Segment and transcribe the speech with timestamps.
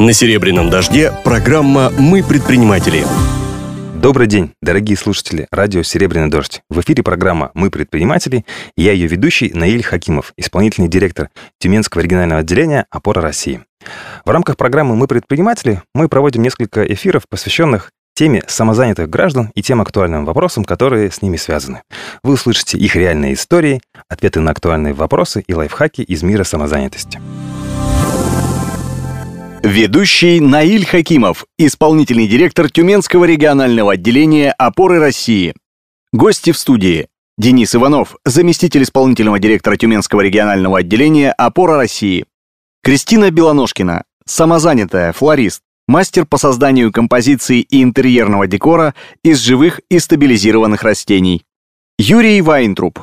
[0.00, 3.04] На «Серебряном дожде» программа «Мы предприниматели».
[3.96, 6.62] Добрый день, дорогие слушатели радио «Серебряный дождь».
[6.70, 8.46] В эфире программа «Мы предприниматели».
[8.78, 11.28] Я ее ведущий Наиль Хакимов, исполнительный директор
[11.58, 13.60] Тюменского регионального отделения «Опора России».
[14.24, 19.82] В рамках программы «Мы предприниматели» мы проводим несколько эфиров, посвященных теме самозанятых граждан и тем
[19.82, 21.82] актуальным вопросам, которые с ними связаны.
[22.22, 27.20] Вы услышите их реальные истории, ответы на актуальные вопросы и лайфхаки из мира самозанятости.
[29.62, 35.54] Ведущий Наиль Хакимов, исполнительный директор Тюменского регионального отделения «Опоры России».
[36.14, 37.08] Гости в студии.
[37.36, 42.24] Денис Иванов, заместитель исполнительного директора Тюменского регионального отделения «Опора России».
[42.82, 50.82] Кристина Белоножкина, самозанятая, флорист, мастер по созданию композиций и интерьерного декора из живых и стабилизированных
[50.82, 51.44] растений.
[51.98, 52.98] Юрий Вайнтруп,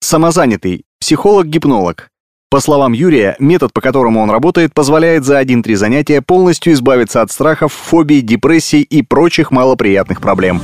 [0.00, 2.11] самозанятый, психолог-гипнолог,
[2.52, 7.30] по словам Юрия, метод, по которому он работает, позволяет за один-три занятия полностью избавиться от
[7.30, 10.60] страхов, фобий, депрессий и прочих малоприятных проблем.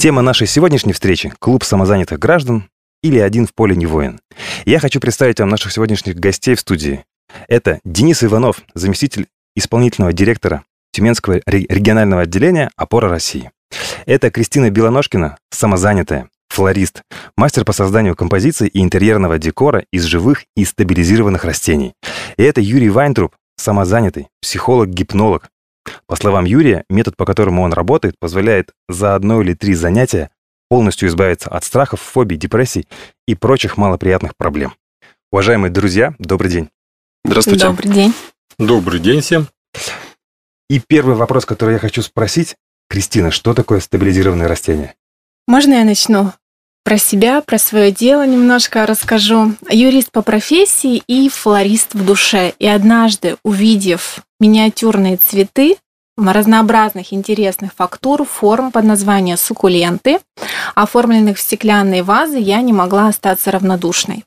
[0.00, 2.68] Тема нашей сегодняшней встречи– клуб самозанятых граждан
[3.04, 4.18] или «Один в поле не воин».
[4.64, 7.04] Я хочу представить вам наших сегодняшних гостей в студии.
[7.46, 13.52] Это Денис Иванов, заместитель исполнительного директора Тюменского регионального отделения «Опора России».
[14.06, 17.02] Это Кристина Белоножкина, самозанятая, флорист,
[17.36, 21.92] мастер по созданию композиций и интерьерного декора из живых и стабилизированных растений.
[22.38, 25.50] И это Юрий Вайнтруп, самозанятый, психолог-гипнолог.
[26.06, 30.30] По словам Юрия, метод, по которому он работает, позволяет за одно или три занятия
[30.70, 32.88] полностью избавиться от страхов, фобий, депрессий
[33.28, 34.72] и прочих малоприятных проблем.
[35.30, 36.70] Уважаемые друзья, добрый день.
[37.22, 37.66] Здравствуйте.
[37.66, 38.14] Добрый день.
[38.58, 39.48] Добрый день всем.
[40.70, 42.56] И первый вопрос, который я хочу спросить,
[42.88, 44.94] Кристина, что такое стабилизированные растения?
[45.46, 46.32] Можно я начну?
[46.86, 49.54] Про себя, про свое дело немножко расскажу.
[49.68, 52.54] Юрист по профессии и флорист в душе.
[52.60, 55.78] И однажды, увидев миниатюрные цветы,
[56.16, 60.20] разнообразных интересных фактур, форм под названием суккуленты,
[60.76, 64.24] оформленных в стеклянные вазы, я не могла остаться равнодушной.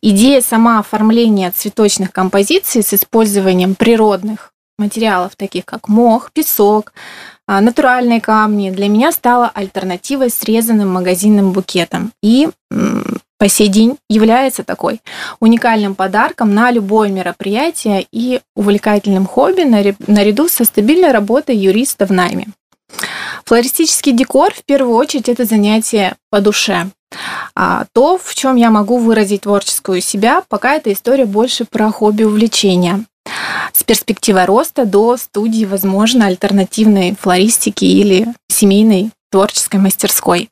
[0.00, 6.92] Идея сама оформления цветочных композиций с использованием природных материалов, таких как мох, песок,
[7.46, 12.12] а, натуральные камни для меня стала альтернативой срезанным магазинным букетом.
[12.22, 12.48] И
[13.38, 15.00] по сей день является такой
[15.40, 22.46] уникальным подарком на любое мероприятие и увлекательным хобби наряду со стабильной работой юриста в найме.
[23.44, 26.90] Флористический декор в первую очередь это занятие по душе.
[27.54, 32.24] А то, в чем я могу выразить творческую себя, пока эта история больше про хобби
[32.24, 33.04] увлечения
[33.76, 40.48] с перспективой роста до студии, возможно, альтернативной флористики или семейной творческой мастерской,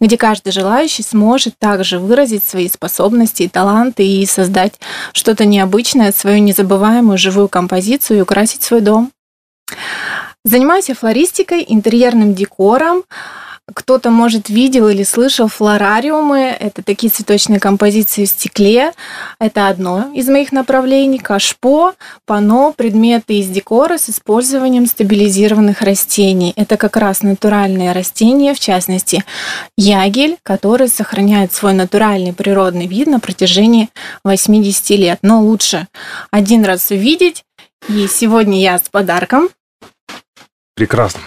[0.00, 4.80] где каждый желающий сможет также выразить свои способности и таланты и создать
[5.12, 9.12] что-то необычное, свою незабываемую живую композицию и украсить свой дом.
[10.44, 13.04] Занимаюсь флористикой, интерьерным декором,
[13.74, 16.56] кто-то, может, видел или слышал флорариумы.
[16.58, 18.92] Это такие цветочные композиции в стекле.
[19.38, 21.18] Это одно из моих направлений.
[21.18, 21.94] Кашпо,
[22.26, 26.52] пано, предметы из декора с использованием стабилизированных растений.
[26.56, 29.24] Это как раз натуральные растения, в частности,
[29.76, 33.88] ягель, который сохраняет свой натуральный природный вид на протяжении
[34.24, 35.18] 80 лет.
[35.22, 35.88] Но лучше
[36.30, 37.44] один раз увидеть.
[37.88, 39.48] И сегодня я с подарком.
[40.74, 41.20] Прекрасно.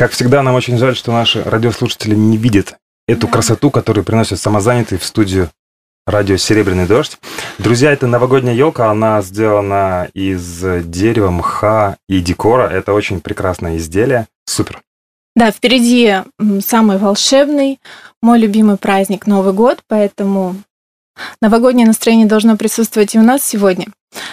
[0.00, 3.34] Как всегда, нам очень жаль, что наши радиослушатели не видят эту да.
[3.34, 5.50] красоту, которую приносят самозанятые в студию
[6.06, 7.18] радио «Серебряный дождь».
[7.58, 12.66] Друзья, это новогодняя елка, она сделана из дерева, мха и декора.
[12.66, 14.26] Это очень прекрасное изделие.
[14.46, 14.80] Супер.
[15.36, 16.22] Да, впереди
[16.64, 17.78] самый волшебный,
[18.22, 20.56] мой любимый праздник Новый год, поэтому
[21.42, 23.88] новогоднее настроение должно присутствовать и у нас сегодня.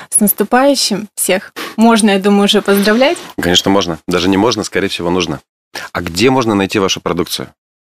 [0.10, 1.52] С наступающим всех.
[1.76, 3.18] Можно, я думаю, уже поздравлять.
[3.38, 4.00] Конечно, можно.
[4.08, 5.42] Даже не можно, скорее всего, нужно.
[5.92, 7.50] А где можно найти вашу продукцию?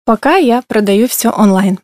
[0.05, 1.79] Пока я продаю все онлайн.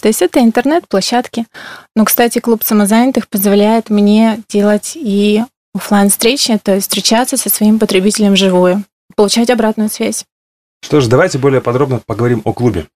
[0.00, 1.46] То есть это интернет-площадки.
[1.94, 7.78] Но, кстати, клуб самозанятых позволяет мне делать и офлайн встречи то есть встречаться со своим
[7.78, 8.84] потребителем вживую,
[9.14, 10.24] получать обратную связь.
[10.82, 12.86] Что ж, давайте более подробно поговорим о клубе.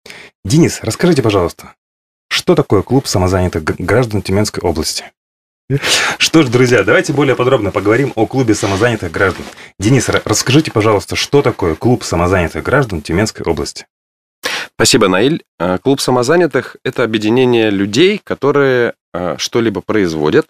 [0.44, 1.74] Денис, расскажите, пожалуйста,
[2.28, 5.12] что такое клуб самозанятых граждан Тюменской области?
[6.18, 9.46] Что ж, друзья, давайте более подробно поговорим о клубе самозанятых граждан.
[9.78, 13.86] Денис, расскажите, пожалуйста, что такое клуб самозанятых граждан Тюменской области?
[14.74, 15.42] Спасибо, Наиль.
[15.58, 20.48] Э, клуб самозанятых– это объединение людей, которые э, что-либо производят,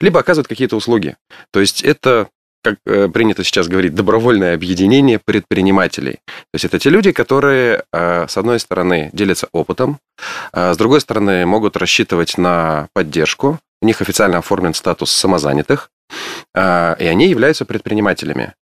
[0.00, 1.16] либо оказывают какие-то услуги.
[1.50, 2.28] То есть это
[2.66, 6.18] как э, принято сейчас говорить, добровольное объединение предпринимателей.
[6.26, 9.98] То есть это те люди, которые, с одной стороны, делятся опытом,
[10.52, 15.90] а с другой стороны, могут рассчитывать на поддержку, у них официально оформлен статус самозанятых.
[16.54, 18.54] и они являются предпринимателями.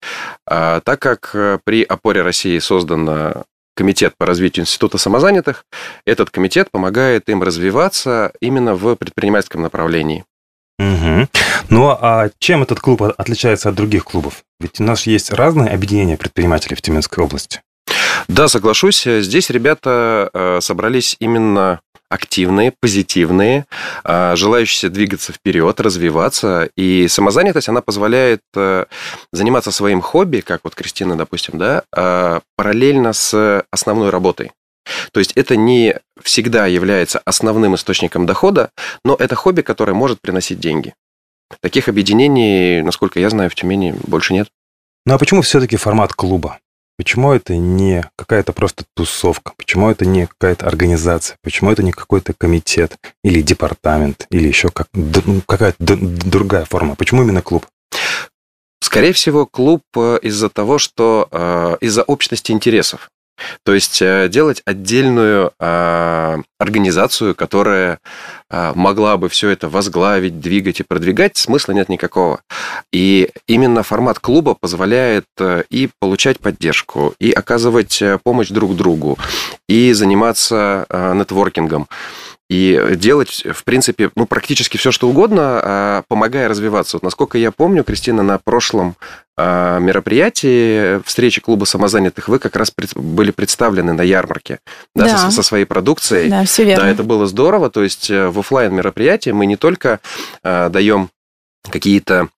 [0.47, 3.45] Так как при опоре России создан
[3.75, 5.65] комитет по развитию Института самозанятых,
[6.07, 10.25] этот комитет помогает им развиваться именно в предпринимательском направлении.
[10.83, 11.29] Угу.
[11.71, 14.43] Ну а чем этот клуб отличается от других клубов?
[14.61, 17.61] Ведь у нас есть разные объединения предпринимателей в Тюменской области.
[18.29, 19.05] Да, соглашусь.
[19.05, 23.65] Здесь ребята э, собрались именно активные, позитивные,
[24.05, 26.69] э, желающие двигаться вперед, развиваться.
[26.77, 28.85] И самозанятость, она позволяет э,
[29.33, 31.83] заниматься своим хобби, как вот Кристина, допустим, да,
[32.57, 34.53] параллельно с основной работой.
[35.13, 38.71] То есть это не всегда является основным источником дохода,
[39.05, 40.95] но это хобби, которое может приносить деньги.
[41.61, 44.49] Таких объединений, насколько я знаю, в Тюмени больше нет.
[45.05, 46.59] Ну а почему все-таки формат клуба?
[46.97, 49.53] Почему это не какая-то просто тусовка?
[49.57, 51.37] Почему это не какая-то организация?
[51.43, 56.95] Почему это не какой-то комитет или департамент или еще как, ну, какая-то другая форма?
[56.95, 57.67] Почему именно клуб?
[58.81, 63.11] Скорее всего, клуб э, из-за того, что э, из-за общности интересов.
[63.65, 67.99] То есть э, делать отдельную а, организацию, которая
[68.49, 72.41] а, могла бы все это возглавить, двигать и продвигать, смысла нет никакого.
[72.93, 79.19] И именно формат клуба позволяет э, и получать поддержку, и оказывать э, помощь друг другу,
[79.69, 81.89] и заниматься нетворкингом
[82.53, 86.97] и делать, в принципе, ну, практически все, что угодно, а, помогая развиваться.
[86.97, 88.97] Вот насколько я помню, Кристина, на прошлом
[89.39, 94.59] а, мероприятии встречи клуба самозанятых вы как раз были представлены на ярмарке
[94.95, 95.19] да, да.
[95.19, 96.29] Со, со своей продукцией.
[96.29, 96.85] Да, все верно.
[96.85, 97.71] Да, это было здорово.
[97.71, 100.01] То есть э, в офлайн мероприятии мы не только
[100.43, 101.09] а, даем
[101.71, 102.29] какие-то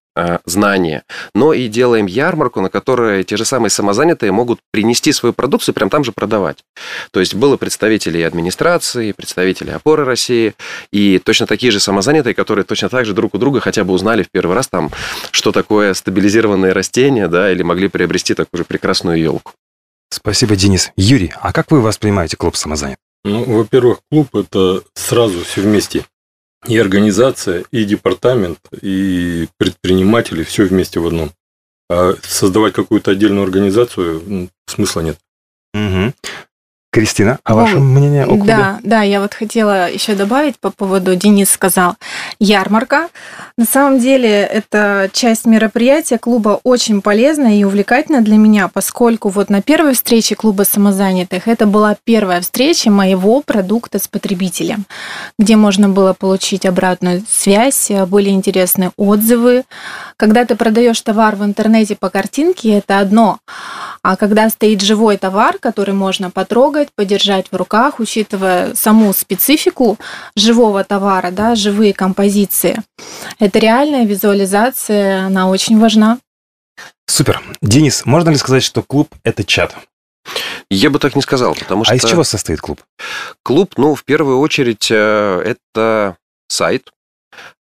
[0.44, 5.74] знания, но и делаем ярмарку, на которой те же самые самозанятые могут принести свою продукцию,
[5.74, 6.58] прям там же продавать.
[7.10, 10.54] То есть было представители администрации, представители опоры России,
[10.92, 14.22] и точно такие же самозанятые, которые точно так же друг у друга хотя бы узнали
[14.22, 14.90] в первый раз там,
[15.30, 19.52] что такое стабилизированные растения, да, или могли приобрести такую же прекрасную елку.
[20.10, 20.92] Спасибо, Денис.
[20.96, 23.02] Юрий, а как вы воспринимаете клуб самозанятых?
[23.24, 26.04] Ну, во-первых, клуб– это сразу все вместе
[26.66, 31.32] и организация, и департамент, и предприниматели, все вместе в одном.
[31.90, 35.18] А создавать какую-то отдельную организацию смысла нет.
[35.74, 36.12] Угу.
[36.94, 38.44] Кристина, а ваше мнение о клубе?
[38.44, 41.96] Да, да, я вот хотела еще добавить по поводу, Денис сказал,
[42.38, 43.08] ярмарка.
[43.58, 49.50] На самом деле, эта часть мероприятия клуба очень полезна и увлекательна для меня, поскольку вот
[49.50, 54.86] на первой встрече клуба самозанятых это была первая встреча моего продукта с потребителем,
[55.36, 59.64] где можно было получить обратную связь, были интересные отзывы.
[60.16, 63.38] Когда ты продаешь товар в интернете по картинке, это одно,
[64.04, 69.98] а когда стоит живой товар, который можно потрогать, подержать в руках, учитывая саму специфику
[70.36, 72.82] живого товара, да, живые композиции,
[73.38, 76.18] это реальная визуализация, она очень важна.
[77.06, 77.40] Супер.
[77.62, 79.74] Денис, можно ли сказать, что клуб– это чат?
[80.68, 81.94] Я бы так не сказал, потому что...
[81.94, 82.82] А из чего состоит клуб?
[83.42, 86.18] Клуб, ну, в первую очередь, э, это
[86.48, 86.92] сайт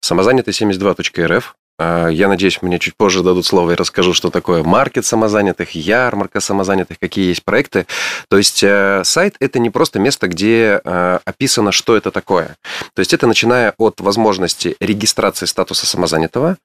[0.04, 5.74] самозанятый72.рф, а, я надеюсь, мне чуть позже дадут слово и расскажу, что такое маркет самозанятых,
[5.74, 7.86] ярмарка самозанятых, какие есть проекты.
[8.28, 12.56] То есть э, сайт– это не просто место, где э, описано, что это такое.
[12.94, 16.56] То есть это начиная от возможности регистрации статуса самозанятого,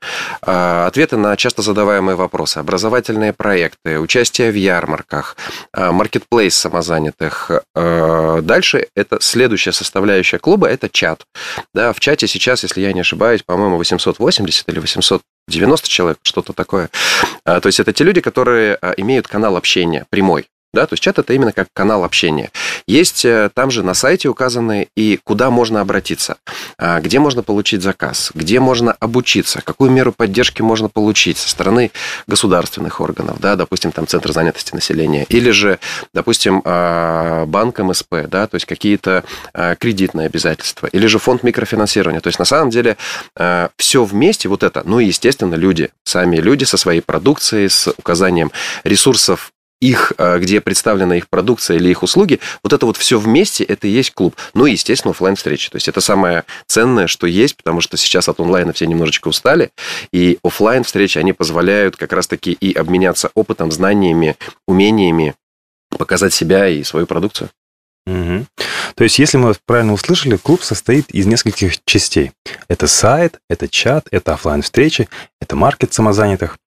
[0.42, 5.36] ответы на часто задаваемые вопросы, образовательные проекты, участие в ярмарках,
[5.74, 7.52] маркетплейс самозанятых.
[7.76, 11.24] Э, дальше это следующая составляющая клуба– это чат.
[11.74, 16.54] Да, в чате сейчас, если я не ошибаюсь, по-моему, 880 или 800 890 человек, что-то
[16.54, 16.90] такое.
[17.46, 20.48] А, то есть это те люди, которые а, имеют канал общения прямой.
[20.72, 22.52] Да, то есть чат это именно как канал общения.
[22.86, 26.38] Есть э, там же на сайте указаны и куда можно обратиться,
[26.78, 31.92] а, где можно получить заказ, где можно обучиться, какую меру поддержки можно получить со стороны
[32.28, 35.80] государственных органов, да, допустим, там Центр занятости населения, или же,
[36.14, 39.24] допустим, а, банк МСП, да, то есть какие-то
[39.56, 42.22] а, кредитные обязательства, или же фонд микрофинансирования.
[42.22, 42.98] То есть на самом деле
[43.78, 48.52] все вместе вот это, ну и, естественно, люди, сами люди со своей продукцией, с указанием
[48.84, 53.64] ресурсов их, а, где представлена их продукция или их услуги, вот это вот все вместе,
[53.64, 54.36] это и есть клуб.
[54.54, 55.70] Ну и, естественно, офлайн встречи.
[55.70, 59.72] То есть это самое ценное, что есть, потому что сейчас от онлайна все немножечко устали,
[60.12, 64.36] и офлайн встречи, они позволяют как раз-таки и обменяться опытом, знаниями,
[64.68, 65.36] умениями,
[65.98, 67.50] показать себя и свою продукцию.
[68.10, 68.46] Угу.
[68.96, 72.32] То есть, если мы правильно услышали, клуб состоит из нескольких частей.
[72.68, 75.08] Это сайт, это чат, это офлайн встречи
[75.50, 76.60] это маркет самозанятых.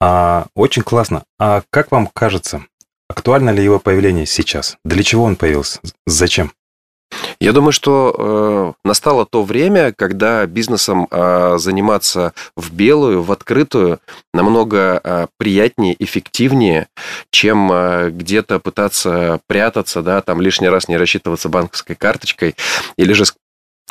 [0.00, 1.24] А, очень классно.
[1.38, 2.64] А как вам кажется,
[3.08, 4.76] актуально ли его появление сейчас?
[4.84, 5.80] Для чего он появился?
[6.06, 6.52] Зачем?
[7.40, 13.98] Я думаю, что э, настало то время, когда бизнесом э, заниматься в белую, в открытую
[14.34, 16.88] намного э, приятнее, эффективнее,
[17.30, 22.56] чем э, где-то пытаться прятаться, да, там лишний раз не рассчитываться банковской карточкой
[22.98, 23.24] или же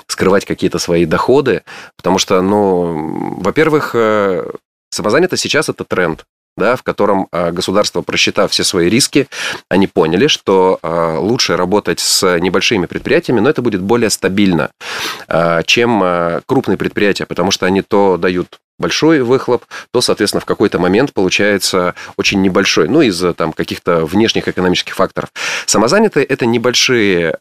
[0.06, 1.64] скрывать какие-то свои доходы,
[1.98, 4.48] потому что, ну, во-первых, э,
[4.92, 6.26] самозанятость сейчас это тренд
[6.60, 9.28] да, в котором а, государство, просчитав все свои риски,
[9.70, 14.70] они поняли, что а, лучше работать с небольшими предприятиями, но это будет более стабильно,
[15.28, 16.04] а, чем
[16.46, 21.96] крупные предприятия, потому что они то дают большой выхлоп, то, соответственно, в какой-то момент получается
[22.16, 25.30] очень небольшой, ну, из-за там каких-то внешних экономических факторов.
[25.66, 27.36] Самозанятые– это небольшие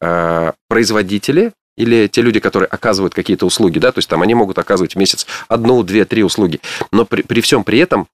[0.68, 4.96] производители, или те люди, которые оказывают какие-то услуги, да, то есть там они могут оказывать
[4.96, 6.60] в месяц одну, две, три услуги,
[6.90, 8.08] но при, при всем при этом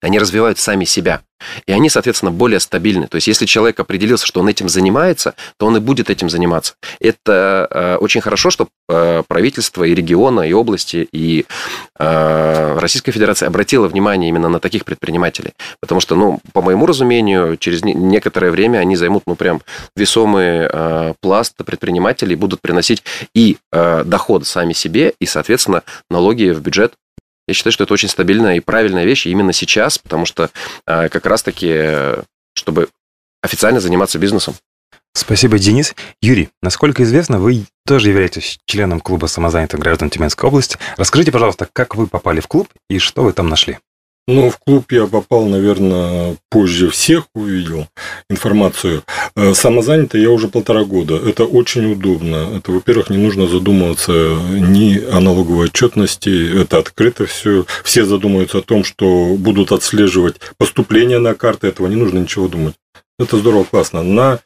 [0.00, 1.22] они развивают сами себя.
[1.66, 3.08] И они, соответственно, более стабильны.
[3.08, 6.74] То есть, если человек определился, что он этим занимается, то он и будет этим заниматься.
[6.98, 11.44] Это э, очень хорошо, что э, правительство и региона, и области, и
[11.98, 15.52] э, Российская Федерация обратила внимание именно на таких предпринимателей.
[15.80, 19.60] Потому что, ну, по моему разумению, через некоторое время они займут, ну, прям
[19.94, 23.02] весомый э, пласт предпринимателей, будут приносить
[23.34, 26.94] и э, доход сами себе, и, соответственно, налоги в бюджет
[27.46, 30.50] я считаю, что это очень стабильная и правильная вещь именно сейчас, потому что
[30.86, 32.22] э, как раз-таки,
[32.54, 32.88] чтобы
[33.42, 34.54] официально заниматься бизнесом.
[35.14, 35.94] Спасибо, Денис.
[36.20, 40.76] Юрий, насколько известно, вы тоже являетесь членом клуба самозанятых граждан Тюменской области.
[40.98, 43.78] Расскажите, пожалуйста, как вы попали в клуб и что вы там нашли?
[44.28, 47.86] Ну, в клуб я попал, наверное, позже всех увидел
[48.28, 49.04] информацию.
[49.36, 51.14] Э, Самозанято я уже полтора года.
[51.14, 52.56] Это очень удобно.
[52.56, 54.12] Это, во-первых, не нужно задумываться
[54.50, 56.60] ни о налоговой отчетности.
[56.60, 57.66] Это открыто все.
[57.84, 61.68] Все задумываются о том, что будут отслеживать поступления на карты.
[61.68, 62.74] Этого не нужно ничего думать.
[63.20, 64.02] Это здорово, классно.
[64.02, 64.40] На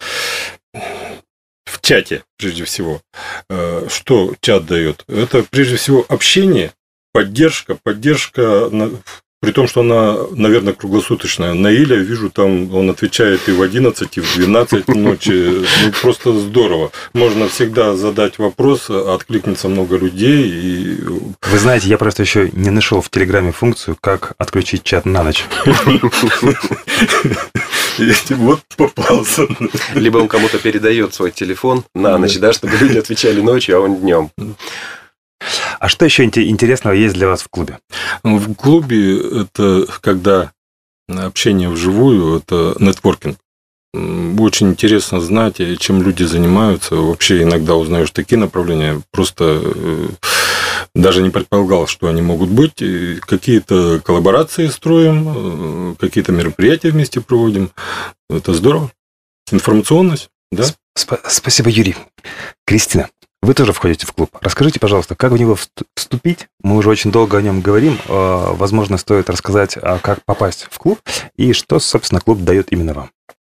[1.64, 3.00] в чате, прежде всего.
[3.48, 5.04] Э, что чат дает?
[5.08, 6.72] Это, прежде всего, общение,
[7.14, 8.68] поддержка, поддержка
[9.40, 11.54] при том, что она, наверное, круглосуточная.
[11.54, 15.30] На Иля вижу, там он отвечает и в 11, и в 12 ночи.
[15.82, 16.92] Ну, просто здорово.
[17.14, 20.46] Можно всегда задать вопрос, откликнется много людей.
[20.46, 20.98] И...
[21.42, 25.46] Вы знаете, я просто еще не нашел в Телеграме функцию, как отключить чат на ночь.
[28.30, 29.46] Вот попался.
[29.94, 33.96] Либо он кому-то передает свой телефон на ночь, да, чтобы люди отвечали ночью, а он
[33.96, 34.30] днем.
[35.80, 37.78] А что еще интересного есть для вас в клубе?
[38.22, 40.52] Ну, в клубе это когда
[41.08, 43.38] общение вживую, это нетворкинг.
[43.94, 46.96] Очень интересно знать, чем люди занимаются.
[46.96, 49.02] Вообще иногда узнаешь такие направления.
[49.10, 50.08] Просто э,
[50.94, 52.84] даже не предполагал, что они могут быть.
[53.22, 57.70] Какие-то коллаборации строим, э, какие-то мероприятия вместе проводим.
[58.28, 58.92] Это здорово.
[59.50, 60.66] Информационность, да?
[60.94, 61.96] Спасибо, Юрий.
[62.66, 63.08] Кристина,
[63.42, 64.30] вы тоже входите в клуб.
[64.40, 65.56] Расскажите, пожалуйста, как в него
[65.96, 66.48] вступить?
[66.62, 67.98] Мы уже очень долго о нем говорим.
[68.08, 71.00] А, возможно, стоит рассказать, а, как попасть в клуб
[71.36, 73.10] и что, собственно, клуб дает именно вам.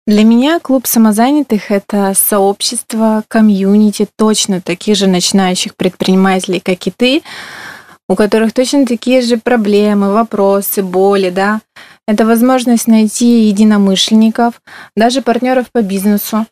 [0.07, 7.21] Для меня клуб самозанятых– это сообщество, комьюнити точно таких же начинающих предпринимателей, как и ты,
[8.09, 11.61] у которых точно такие же проблемы, вопросы, боли, да.
[12.07, 14.55] Это возможность найти единомышленников,
[14.95, 16.45] даже партнеров по бизнесу,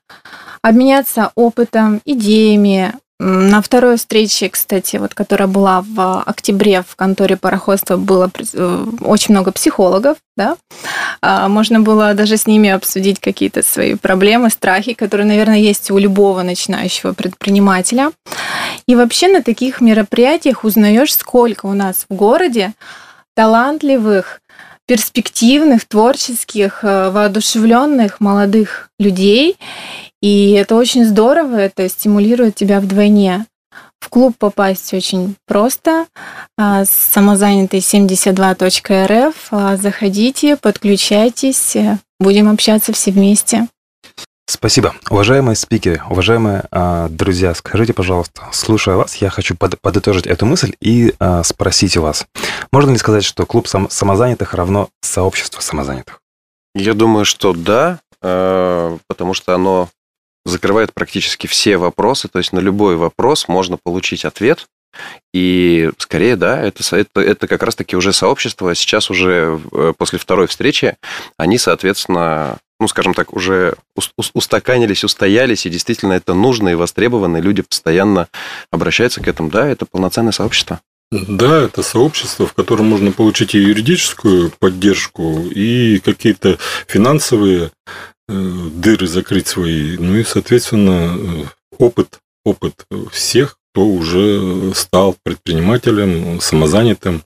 [0.62, 7.98] обменяться опытом, идеями, на второй встрече, кстати, вот, которая была в октябре в конторе пароходства,
[7.98, 10.56] было э, очень много психологов, да,
[11.22, 15.98] а, можно было даже с ними обсудить какие-то свои проблемы, страхи, которые, наверное, есть у
[15.98, 18.12] любого начинающего предпринимателя.
[18.88, 22.72] И вообще на таких мероприятиях узнаешь, сколько у нас в городе
[23.36, 24.40] талантливых,
[24.86, 29.58] перспективных, творческих, э, воодушевленных молодых людей.
[30.22, 33.46] И это очень здорово, это стимулирует тебя вдвойне.
[34.00, 36.06] В клуб попасть очень просто.
[36.58, 39.48] А, самозанятый 72.рф.
[39.52, 41.76] А, заходите, подключайтесь,
[42.20, 43.68] будем общаться все вместе.
[44.50, 44.96] Спасибо.
[45.12, 50.74] Уважаемые спикеры, уважаемые э, друзья, скажите, пожалуйста, слушая вас, я хочу под, подытожить эту мысль
[50.82, 52.26] и э, спросить у вас,
[52.72, 56.20] можно ли сказать, что клуб сам, самозанятых равно сообщество самозанятых?
[56.74, 59.90] Я думаю, что да, э, потому что оно
[60.50, 64.68] закрывает практически все вопросы, то есть на любой вопрос можно получить ответ,
[65.34, 68.74] и скорее, да, это, это, это как раз-таки уже сообщество.
[68.74, 70.98] Сейчас уже э, после второй встречи
[71.38, 73.76] они, соответственно, ну, скажем так, уже
[74.34, 78.28] устаканились, устоялись, и действительно это нужно и востребовано, и люди постоянно
[78.72, 79.50] обращаются к этому.
[79.50, 80.80] Да, это полноценное сообщество.
[81.12, 87.72] Да, это сообщество, в котором можно получить и юридическую поддержку, и какие-то финансовые
[88.30, 91.44] дыры закрыть свои, ну и, соответственно, э,
[91.78, 97.24] опыт опыт всех, кто уже стал предпринимателем, самозанятым.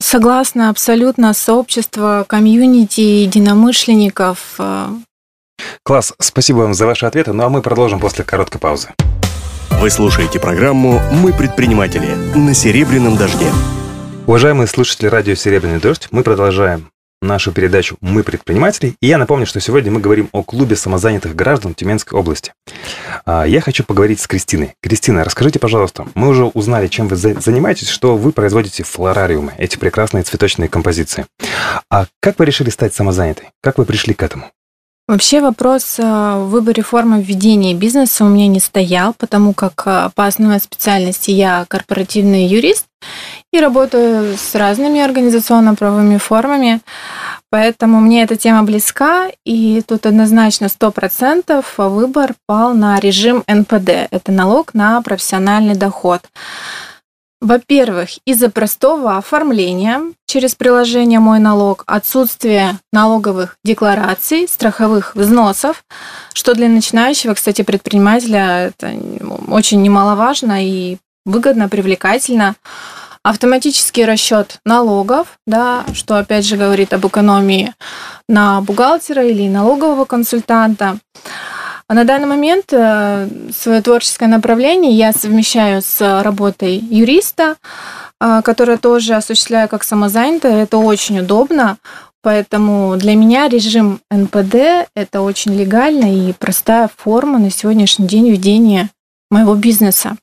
[0.00, 1.34] Согласна абсолютно.
[1.34, 4.54] Сообщество, комьюнити, единомышленников.
[4.58, 4.88] Э,
[5.82, 8.90] Класс, спасибо вам за ваши ответы, ну а мы продолжим после короткой паузы.
[9.80, 13.50] Вы слушаете программу «Мы предприниматели» на «Серебряном дожде».
[14.26, 16.90] Уважаемые слушатели радио «Серебряный дождь», мы продолжаем
[17.20, 18.94] нашу передачу «Мы предприниматели».
[19.00, 22.52] И я напомню, что сегодня мы говорим о клубе самозанятых граждан Тюменской области.
[23.24, 24.74] А, я хочу поговорить с Кристиной.
[24.82, 30.24] Кристина, расскажите, пожалуйста, мы уже узнали, чем вы занимаетесь, что вы производите флорариумы, эти прекрасные
[30.24, 31.26] цветочные композиции.
[31.90, 33.48] А как вы решили стать самозанятой?
[33.62, 34.50] Как вы пришли к этому?
[35.08, 40.10] Вообще вопрос э, в выборе формы введения бизнеса у меня не стоял, потому как э,
[40.14, 42.84] по основной специальности я корпоративный юрист
[43.52, 46.80] и работаю с разными организационно-правовыми формами,
[47.50, 54.32] поэтому мне эта тема близка, и тут однозначно 100% выбор пал на режим НПД, это
[54.32, 56.22] налог на профессиональный доход.
[57.40, 65.84] Во-первых, из-за простого оформления через приложение «Мой налог», отсутствие налоговых деклараций, страховых взносов,
[66.34, 68.92] что для начинающего, кстати, предпринимателя это
[69.46, 72.56] очень немаловажно и выгодно, привлекательно.
[73.22, 77.74] Автоматический расчет налогов, да, что опять же говорит об экономии
[78.28, 80.98] на бухгалтера или налогового консультанта.
[81.90, 87.56] А на данный момент э, свое творческое направление я совмещаю с работой юриста,
[88.20, 90.62] э, которое тоже осуществляю как самозанятая.
[90.64, 91.78] Это очень удобно,
[92.22, 98.90] поэтому для меня режим НПД– это очень легальная и простая форма на сегодняшний день ведения
[99.30, 100.18] моего бизнеса.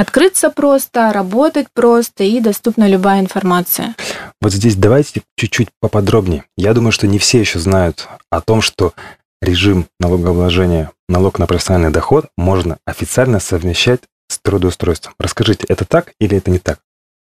[0.00, 3.94] Открыться просто, работать просто и доступна любая информация.
[4.40, 6.44] Вот здесь давайте чуть-чуть поподробнее.
[6.56, 8.94] Я думаю, что не все еще знают о том, что
[9.42, 15.12] режим налогообложения, налог на профессиональный доход можно официально совмещать с трудоустройством.
[15.18, 16.78] Расскажите, это так или это не так?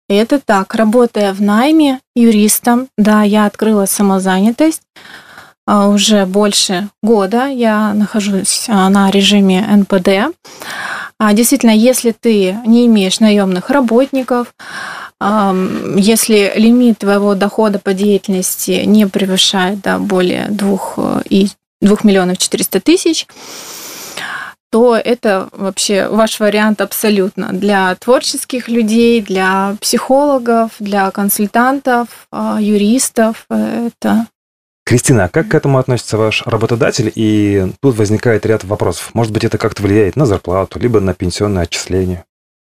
[0.09, 0.75] Это так.
[0.75, 4.83] Работая в найме юристом, да, я открыла самозанятость.
[5.65, 10.35] А, уже больше года я нахожусь а, на режиме НПД.
[11.19, 14.55] А, действительно, если ты не имеешь наемных работников,
[15.21, 21.49] если лимит твоего дохода по деятельности не превышает да, более двух э, и
[21.81, 23.27] 2 миллионов 400 тысяч,
[24.71, 33.47] то это вообще ваш вариант абсолютно для творческих людей, для психологов, для консультантов, а, юристов.
[33.49, 34.27] Это
[34.87, 37.11] Кристина, а как к этому относится ваш работодатель?
[37.15, 39.11] И тут возникает ряд вопросов.
[39.15, 42.25] Может быть, это как-то влияет на зарплату, либо на пенсионное отчисление?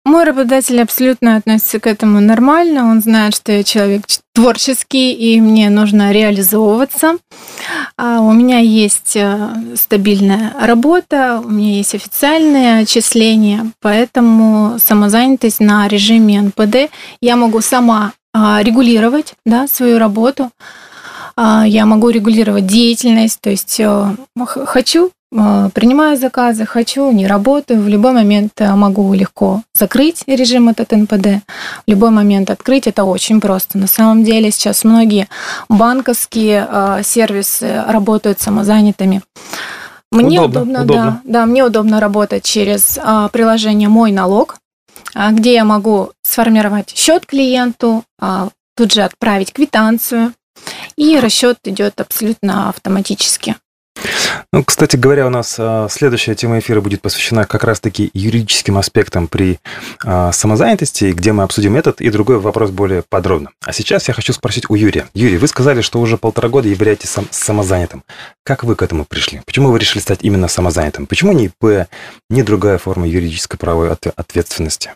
[0.05, 2.89] Мой работодатель абсолютно относится к этому нормально.
[2.89, 7.17] Он знает, что я человек творческий, и мне нужно реализовываться.
[7.97, 15.87] А у меня есть э, стабильная работа, у меня есть официальные отчисления, поэтому самозанятость на
[15.87, 20.51] режиме НПД я могу сама а, регулировать да, свою работу.
[21.35, 27.81] А, я могу регулировать деятельность, то есть э, хочу Э, принимаю заказы, хочу, не работаю,
[27.81, 31.43] в любой момент э, могу легко закрыть режим этот НПД,
[31.87, 33.77] в любой момент открыть, это очень просто.
[33.77, 35.27] На самом деле сейчас многие
[35.69, 39.23] банковские сервисы работают самозанятыми.
[40.11, 41.21] Мне удобно, удобно, удобно.
[41.23, 42.99] Да, да, мне удобно работать через
[43.31, 44.57] приложение «Мой налог»,
[45.15, 48.03] где я могу сформировать счет клиенту,
[48.75, 50.33] тут же отправить квитанцию,
[50.95, 53.55] и расчет идет абсолютно автоматически.
[54.51, 59.27] Ну, кстати говоря, у нас а, следующая тема эфира будет посвящена как раз-таки юридическим аспектам
[59.27, 59.59] при
[60.03, 63.49] а, самозанятости, где мы обсудим этот и другой вопрос более подробно.
[63.65, 65.07] А сейчас я хочу спросить у Юрия.
[65.13, 68.03] Юрий, вы сказали, что уже полтора года являетесь сам, самозанятым.
[68.43, 69.41] Как вы к этому пришли?
[69.45, 71.07] Почему вы решили стать именно самозанятым?
[71.07, 71.87] Почему не ИП,
[72.29, 74.91] не другая форма юридической правовой ответственности?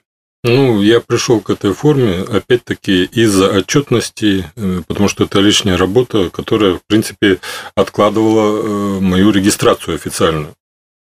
[0.48, 6.30] Ну, я пришел к этой форме, опять-таки, из-за отчетности, э, потому что это лишняя работа,
[6.30, 7.40] которая, в принципе,
[7.76, 10.56] откладывала э, мою регистрацию официальную.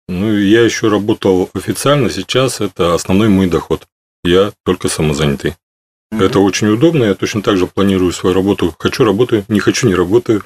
[0.08, 3.86] Ну, я еще работал официально, сейчас это основной мой доход.
[4.23, 5.51] Я только самозанятый.
[6.12, 6.25] Mm-hmm.
[6.25, 8.73] Это очень удобно, я точно так же планирую свою работу.
[8.79, 10.43] Хочу работаю, не хочу не работаю.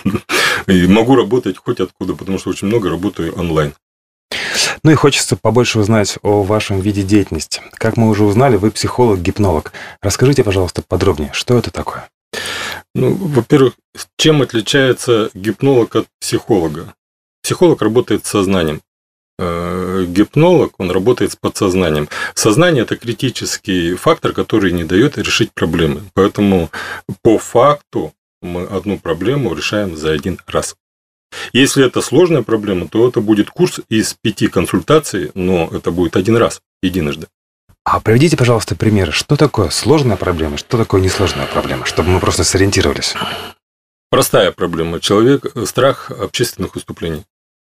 [0.66, 3.72] И могу работать хоть откуда, потому что очень много работаю онлайн.
[4.82, 7.62] Ну и хочется побольше узнать о вашем виде деятельности.
[7.74, 9.72] Как мы уже узнали, вы психолог-гипнолог.
[10.00, 12.08] Расскажите, пожалуйста, подробнее, что это такое?
[12.94, 13.74] Ну, во-первых,
[14.18, 16.94] чем отличается гипнолог от психолога?
[17.42, 18.82] Психолог работает с сознанием.
[19.38, 22.08] Э, гипнолог, он работает с подсознанием.
[22.34, 26.02] Сознание– это критический фактор, который не дает решить проблемы.
[26.14, 26.70] Поэтому
[27.22, 30.76] по факту мы одну проблему решаем за один раз.
[31.52, 36.36] Если это сложная проблема, то это будет курс из пяти консультаций, но это будет один
[36.36, 37.28] раз, единожды.
[37.84, 39.10] А приведите, пожалуйста, примеры.
[39.10, 43.14] Что такое сложная проблема, что такое несложная проблема, чтобы мы просто сориентировались?
[44.10, 45.00] Простая проблема.
[45.00, 47.24] Человек, страх общественных выступлений.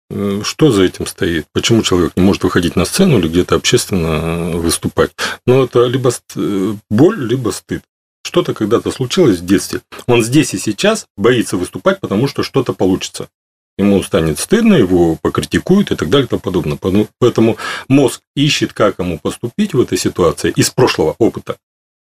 [0.10, 1.48] Э, что за этим стоит?
[1.54, 5.12] Почему человек не может выходить на сцену или где-то общественно выступать?
[5.48, 7.84] Ну, это либо э, боль, либо стыд.
[8.26, 9.82] Что-то когда-то случилось в детстве.
[10.06, 13.30] Он здесь и сейчас боится выступать, потому что что-то получится
[13.78, 16.78] ему станет стыдно, его покритикуют и так далее и тому подобное.
[17.20, 17.58] Поэтому
[17.88, 21.58] мозг ищет, как ему поступить в этой ситуации из прошлого опыта.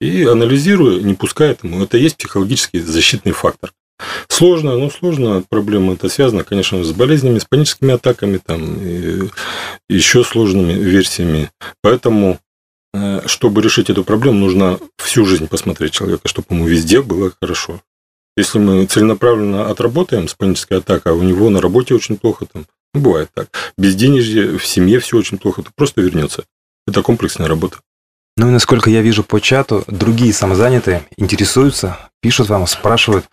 [0.01, 1.83] И анализируя, не пускает ему.
[1.83, 3.73] Это есть психологический защитный фактор.
[4.29, 9.29] Сложно, ну сложно, проблема это связана, конечно, с болезнями, с паническими атаками, там, и
[9.91, 11.51] еще сложными версиями.
[11.83, 12.39] Поэтому,
[12.95, 17.83] э, чтобы решить эту проблему, нужно всю жизнь посмотреть человека, чтобы ему везде было хорошо.
[18.37, 22.67] Если мы целенаправленно отработаем с панической атакой, а у него на работе очень плохо, там,
[22.95, 26.45] ну, бывает так, безденежье, в семье все очень плохо, то просто вернется.
[26.87, 27.79] Это комплексная работа.
[28.37, 33.27] Ну и насколько я вижу по чату, другие самозанятые интересуются, пишут вам, спрашивают,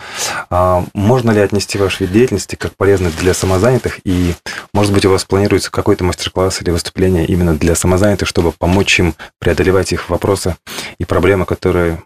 [0.49, 4.33] а можно ли отнести ваш вид деятельности как полезный для самозанятых, и,
[4.73, 9.15] может быть, у вас планируется какой-то мастер-класс или выступление именно для самозанятых, чтобы помочь им
[9.39, 10.57] преодолевать их вопросы
[10.97, 12.03] и проблемы, которые,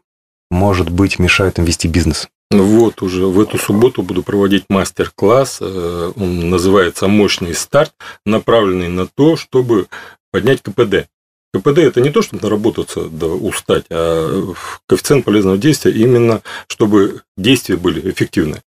[0.52, 2.28] может быть, мешают им вести бизнес?
[2.52, 5.60] Вот уже в эту субботу буду проводить мастер-класс.
[5.62, 7.94] Э, он называется «Мощный старт»,
[8.26, 9.88] направленный на то, чтобы
[10.32, 11.08] поднять КПД.
[11.54, 14.54] КПД– это не то, чтобы наработаться да устать, а
[14.88, 18.62] коэффициент полезного действия именно, чтобы действия были эффективны.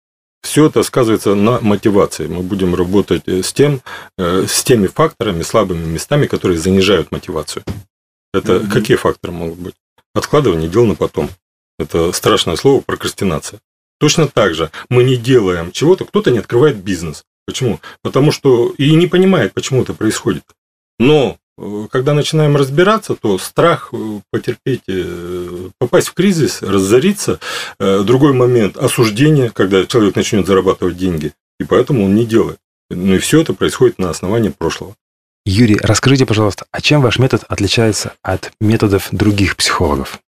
[0.42, 2.26] Все это сказывается на мотивации.
[2.26, 3.82] Мы будем работать э, с, тем,
[4.18, 7.64] э, с теми факторами, слабыми местами, которые занижают мотивацию.
[8.32, 8.70] Это mm-hmm.
[8.70, 9.74] какие факторы могут быть?
[10.14, 11.30] Откладывание дел на потом.
[11.78, 13.60] Это страшное слово прокрастинация.
[14.00, 17.24] Точно так же мы не делаем чего-то, кто-то не открывает бизнес.
[17.46, 17.80] Почему?
[18.02, 20.42] Потому что и не понимает, почему это происходит.
[20.98, 27.40] Но э, когда начинаем разбираться, то страх э, потерпеть, э, попасть в кризис, разориться,
[27.78, 32.58] другой момент осуждение, когда человек начнет зарабатывать деньги, и поэтому он не делает.
[32.90, 34.94] Ну и все это происходит на основании прошлого.
[35.44, 40.20] Юрий, расскажите, пожалуйста, а чем ваш метод отличается от методов других психологов,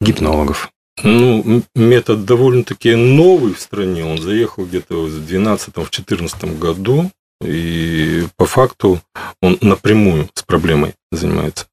[0.00, 0.70] гипнологов?
[1.02, 4.04] Ну, метод довольно-таки новый в стране.
[4.04, 7.10] Он заехал где-то в 2012-2014 году.
[7.42, 9.02] И по факту
[9.42, 11.66] он напрямую с проблемой занимается.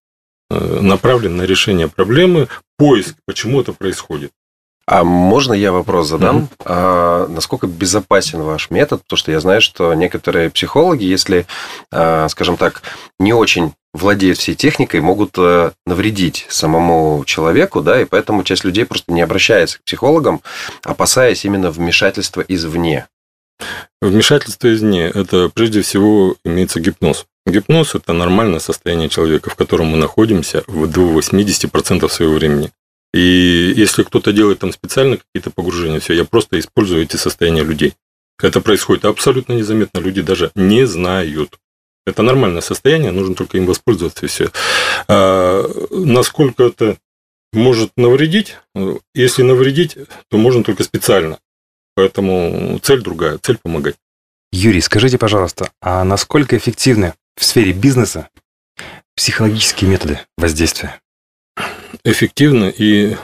[0.49, 4.31] Э, направлен на решение проблемы, поиск, почему это происходит.
[4.87, 6.37] А можно я вопрос задам?
[6.37, 6.63] Mm-hmm.
[6.65, 9.03] А, насколько безопасен ваш метод?
[9.03, 11.45] Потому что я знаю, что некоторые психологи, если,
[11.91, 12.81] а, скажем так,
[13.19, 18.85] не очень владеют всей техникой, могут э, навредить самому человеку, да, и поэтому часть людей
[18.85, 20.41] просто не обращается к психологам,
[20.83, 23.07] опасаясь именно вмешательства извне.
[24.01, 27.25] Вмешательство извне– это прежде всего имеется гипноз.
[27.45, 32.71] Гипноз– это нормальное состояние человека, в котором мы находимся до 80% своего времени.
[33.13, 37.93] И если кто-то делает там специально какие-то погружения, все, я просто использую эти состояния людей.
[38.41, 41.59] Это происходит абсолютно незаметно, люди даже не знают.
[42.05, 44.49] Это нормальное состояние, нужно только им воспользоваться и все.
[45.07, 46.97] А, насколько это
[47.53, 48.57] может навредить?
[49.13, 49.97] Если навредить,
[50.29, 51.37] то можно только специально.
[51.95, 53.95] Поэтому цель другая, цель помогать.
[54.51, 58.29] Юрий, скажите, пожалуйста, а насколько эффективны в сфере бизнеса
[59.15, 60.99] психологические методы воздействия?
[62.03, 63.15] Эффективно и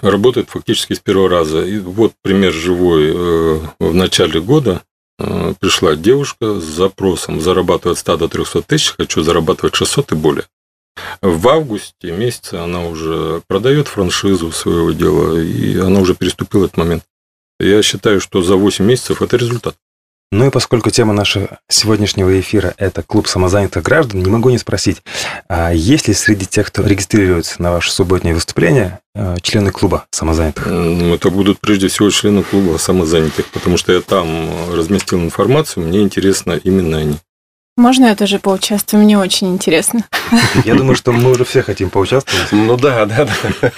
[0.00, 1.64] работает фактически с первого раза.
[1.64, 3.12] И вот пример живой.
[3.14, 4.82] Э, в начале года
[5.20, 10.44] Э, пришла девушка с запросом зарабатывать 100 до 300 тысяч, хочу зарабатывать 600 и более.
[11.20, 17.04] В августе месяце она уже продает франшизу своего дела, и она уже переступила этот момент.
[17.58, 19.76] Я считаю, что за 8 месяцев это результат.
[20.32, 25.02] Ну и поскольку тема нашего сегодняшнего эфира– это клуб самозанятых граждан, не могу не спросить,
[25.48, 30.66] а есть ли среди тех, кто регистрируется на ваше субботнее выступление, э, члены клуба самозанятых?
[30.66, 36.00] Ну, это будут прежде всего члены клуба самозанятых, потому что я там разместил информацию, мне
[36.02, 37.16] интересно именно они.
[37.76, 39.02] Можно я тоже поучаствую?
[39.02, 40.04] Мне очень интересно.
[40.64, 42.52] Я думаю, что мы уже все хотим поучаствовать.
[42.52, 43.72] Ну да, да, да.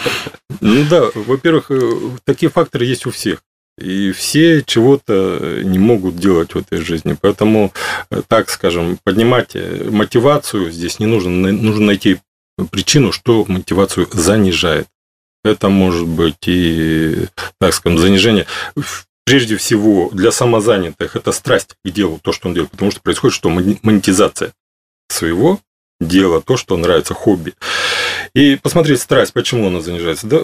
[0.61, 1.93] Ну да, во-первых, э,
[2.25, 3.43] такие факторы есть у всех.
[3.79, 7.17] И все чего-то не могут делать в этой жизни.
[7.21, 7.73] Поэтому,
[8.11, 11.31] э, так скажем, поднимать э, мотивацию здесь не нужно.
[11.53, 12.21] Нужно найти
[12.71, 14.89] причину, что мотивацию занижает.
[15.43, 17.27] Это может быть и,
[17.59, 18.47] так скажем, занижение.
[19.25, 22.71] Прежде всего, для самозанятых это страсть к делу, то, что он делает.
[22.73, 23.49] Потому что происходит что?
[23.49, 24.53] Монетизация
[25.09, 25.61] своего
[25.99, 27.55] дела, то, что нравится, хобби.
[28.35, 30.27] И посмотреть страсть, почему она занижается.
[30.27, 30.43] Да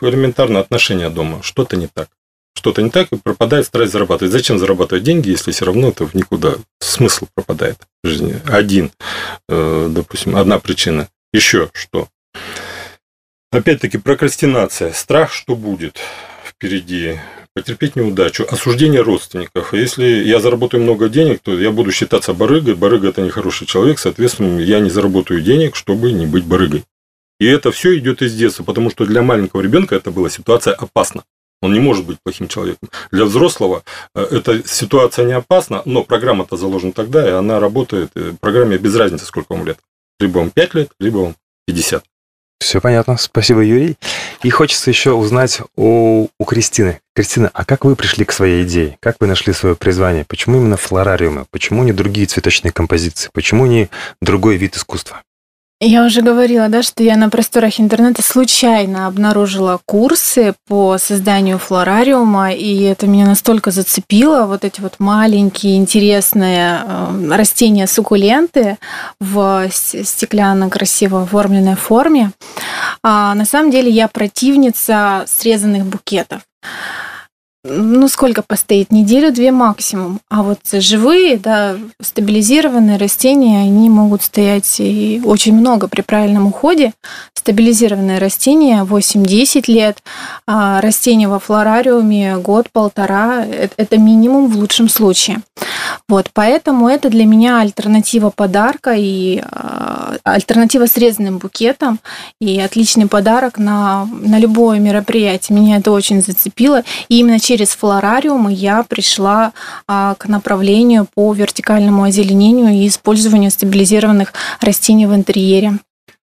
[0.00, 2.08] элементарно отношения дома, что-то не так
[2.58, 4.32] что-то не так, и пропадает страсть зарабатывать.
[4.32, 6.56] Зачем зарабатывать деньги, если все равно это в никуда?
[6.80, 8.40] Смысл пропадает в жизни.
[8.46, 8.90] Один,
[9.48, 11.08] э, допустим, одна причина.
[11.32, 12.08] Еще что?
[13.50, 15.98] Опять-таки прокрастинация, страх, что будет
[16.44, 17.18] впереди,
[17.54, 19.72] потерпеть неудачу, осуждение родственников.
[19.72, 22.74] Если я заработаю много денег, то я буду считаться барыгой.
[22.74, 26.84] Барыга– это нехороший человек, соответственно, я не заработаю денег, чтобы не быть барыгой.
[27.40, 31.22] И это все идет из детства, потому что для маленького ребенка это была ситуация опасна.
[31.60, 32.88] Он не может быть плохим человеком.
[33.10, 33.82] Для взрослого
[34.14, 38.10] э, эта ситуация не опасна, но программа-то заложена тогда, и она работает.
[38.14, 39.78] Э, программе без разницы, сколько вам лет.
[40.20, 41.34] Либо вам 5 лет, либо вам
[41.66, 42.04] 50.
[42.60, 43.16] Все понятно.
[43.16, 43.96] Спасибо, Юрий.
[44.42, 47.00] И хочется еще узнать у, у Кристины.
[47.14, 48.98] Кристина, а как вы пришли к своей идее?
[49.00, 50.24] Как вы нашли свое призвание?
[50.24, 51.46] Почему именно флорариумы?
[51.50, 53.30] Почему не другие цветочные композиции?
[53.32, 53.90] Почему не
[54.20, 55.22] другой вид искусства?
[55.80, 62.52] Я уже говорила, да, что я на просторах интернета случайно обнаружила курсы по созданию флорариума,
[62.52, 68.76] и это меня настолько зацепило, вот эти вот маленькие интересные э, растения суккуленты
[69.20, 72.32] в стеклянно красиво оформленной форме.
[73.04, 76.42] А на самом деле я противница срезанных букетов
[77.68, 78.90] ну, сколько постоит?
[78.90, 80.20] Неделю-две максимум.
[80.28, 86.92] А вот живые, да, стабилизированные растения, они могут стоять и очень много при правильном уходе.
[87.34, 90.02] Стабилизированные растения 8-10 лет,
[90.46, 95.42] а растения во флорариуме год-полтора, это минимум в лучшем случае.
[96.08, 102.00] Вот, поэтому это для меня альтернатива подарка и э, альтернатива срезанным букетам
[102.40, 105.58] и отличный подарок на, на любое мероприятие.
[105.58, 106.82] Меня это очень зацепило.
[107.08, 109.52] И именно через флорариум я пришла
[109.86, 115.74] э, к направлению по вертикальному озеленению и использованию стабилизированных растений в интерьере.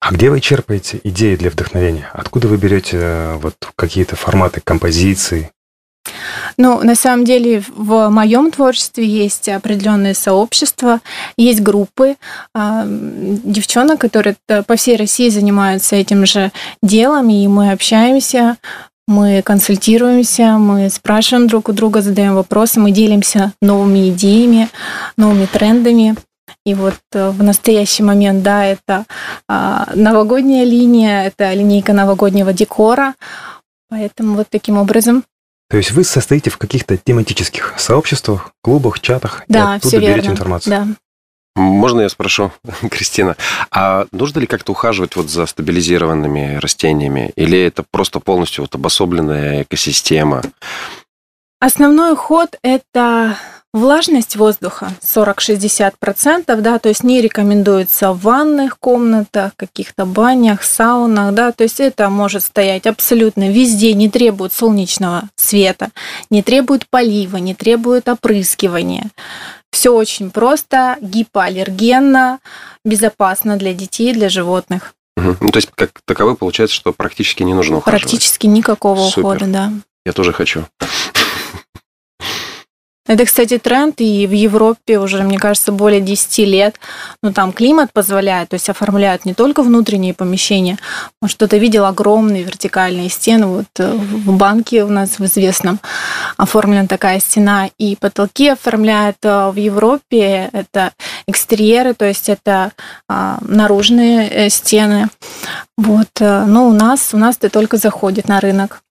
[0.02, 2.10] А где вы черпаете идеи для вдохновения?
[2.12, 5.50] Откуда вы берете э, вот какие-то форматы композиции?
[6.58, 11.02] Ну, на самом деле, в моем творчестве есть определенные сообщества,
[11.38, 12.16] есть группы
[12.56, 18.58] э, девчонок, которые по всей России занимаются этим же делом, и мы общаемся,
[19.08, 24.70] мы консультируемся, мы спрашиваем друг у друга, задаем вопросы, мы делимся новыми идеями,
[25.18, 26.16] новыми трендами.
[26.66, 29.06] И вот э, в настоящий момент, да, это
[29.48, 33.16] а, новогодняя линия, это линейка новогоднего декора.
[33.90, 35.24] Поэтому вот таким образом
[35.72, 40.28] то есть вы состоите в каких-то тематических сообществах, клубах, чатах, да, и оттуда все берете
[40.28, 40.70] информацию?
[40.70, 40.88] Да.
[41.56, 42.52] Можно я спрошу,
[42.92, 43.38] Кристина,
[43.72, 47.32] а нужно ли как-то ухаживать вот за стабилизированными растениями?
[47.38, 50.42] Или это просто полностью вот обособленная экосистема?
[51.62, 53.38] Основной ход– это
[53.74, 61.54] Влажность воздуха 40-60%, да, то есть не рекомендуется в ванных комнатах, каких-то банях, саунах, да,
[61.54, 65.92] то есть это может стоять абсолютно везде, не требует солнечного света,
[66.30, 69.10] не требует полива, не требует опрыскивания.
[69.72, 72.40] Все очень просто, гипоаллергенно,
[72.84, 74.94] безопасно для детей, для животных.
[75.16, 75.38] Угу.
[75.40, 78.02] Ну, то есть, как таковой получается, что практически не нужно ухаживать.
[78.02, 79.20] Практически никакого Супер.
[79.22, 79.72] ухода, да.
[80.06, 80.66] Я тоже хочу.
[83.12, 86.80] Это, кстати, тренд, и в Европе уже, мне кажется, более 10 лет.
[87.22, 90.78] Ну, там климат позволяет, то есть оформляют не только внутренние помещения.
[91.22, 93.48] Может, кто-то видел огромные вертикальные стены.
[93.48, 95.82] Вот э, в банке у нас в известном
[96.38, 97.70] оформлена такая стена.
[97.78, 100.50] И потолки оформляют э, в Европе.
[100.54, 100.94] Это
[101.28, 102.72] экстерьеры, то есть это
[103.10, 105.10] а, наружные э, стены.
[105.78, 106.08] Вот.
[106.22, 108.82] Но у нас, у нас это только заходит на рынок.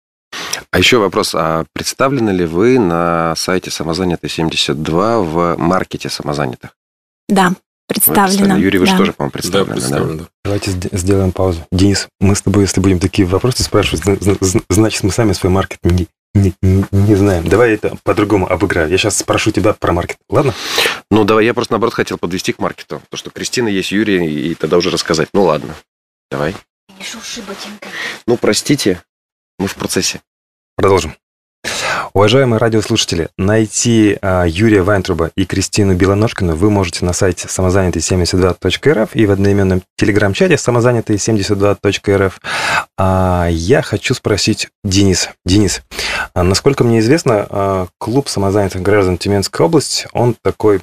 [0.71, 6.71] А еще вопрос, а представлены ли вы на сайте Самозанятый 72 в маркете самозанятых?
[7.29, 7.55] Да,
[7.89, 8.57] представлено.
[8.57, 8.93] Юрий, вы да.
[8.93, 9.75] же тоже, по-моему, представлены.
[9.75, 10.25] Да, представлен, да?
[10.45, 11.67] Давайте сделаем паузу.
[11.73, 14.05] Денис, мы с тобой, если будем такие вопросы спрашивать,
[14.69, 15.79] значит, мы сами свой маркет
[16.35, 17.47] не, не, не знаем.
[17.49, 18.89] Давай это по-другому обыграю.
[18.89, 20.55] Я сейчас спрошу тебя про маркет, ладно?
[21.11, 23.03] Ну, давай, я просто, наоборот, хотел подвести к маркету.
[23.09, 25.29] То, что Кристина есть, Юрий, и тогда уже рассказать.
[25.33, 25.75] Ну, ладно,
[26.31, 26.55] давай.
[26.97, 27.93] Не шуши ботинками.
[28.27, 29.03] Ну, простите,
[29.61, 30.23] мы в процессе.
[30.77, 31.15] Продолжим.
[32.13, 39.27] Уважаемые радиослушатели, найти а, Юрия Вайнтруба и Кристину Белоножкину вы можете на сайте самозанятый72.рф и
[39.27, 42.41] в одноименном телеграм-чате самозанятый72.рф.
[42.99, 45.29] А я хочу спросить Денис.
[45.47, 45.83] Денис,
[46.35, 50.81] а, насколько мне известно, клуб самозанятых граждан Тюменской области, он такой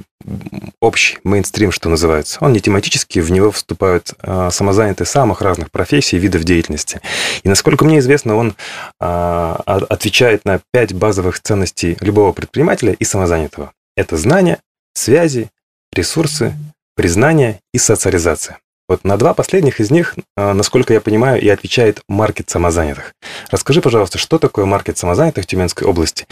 [0.82, 2.40] общий, мейнстрим, что называется.
[2.42, 4.14] Он не тематический, в него вступают
[4.50, 7.02] самозанятые самых разных профессий, видов деятельности.
[7.44, 8.56] И, насколько мне известно, он
[9.00, 13.74] отвечает на пять базовых ценностей любого предпринимателя и самозанятого.
[13.96, 14.60] Это знания,
[14.94, 15.50] связи,
[15.92, 16.54] ресурсы,
[16.96, 18.60] признание и социализация.
[18.90, 23.14] Вот на два последних из них, а, насколько я понимаю, и отвечает маркет самозанятых.
[23.50, 26.26] Расскажи, пожалуйста, что такое маркет самозанятых в Тюменской области?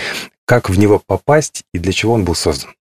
[0.45, 2.74] как в него попасть и для чего он был создан?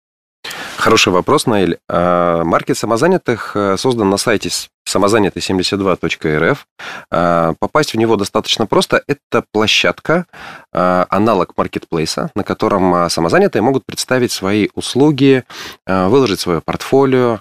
[0.83, 1.77] Хороший вопрос, Наиль.
[1.87, 4.49] А, маркет самозанятых э, создан на сайте
[4.85, 6.67] самозанятый72.рф.
[7.09, 9.01] А, попасть в него достаточно просто.
[9.07, 10.25] Это площадка,
[10.73, 15.45] а, аналог маркетплейса, на котором самозанятые могут представить свои услуги,
[15.87, 17.39] выложить свое портфолио,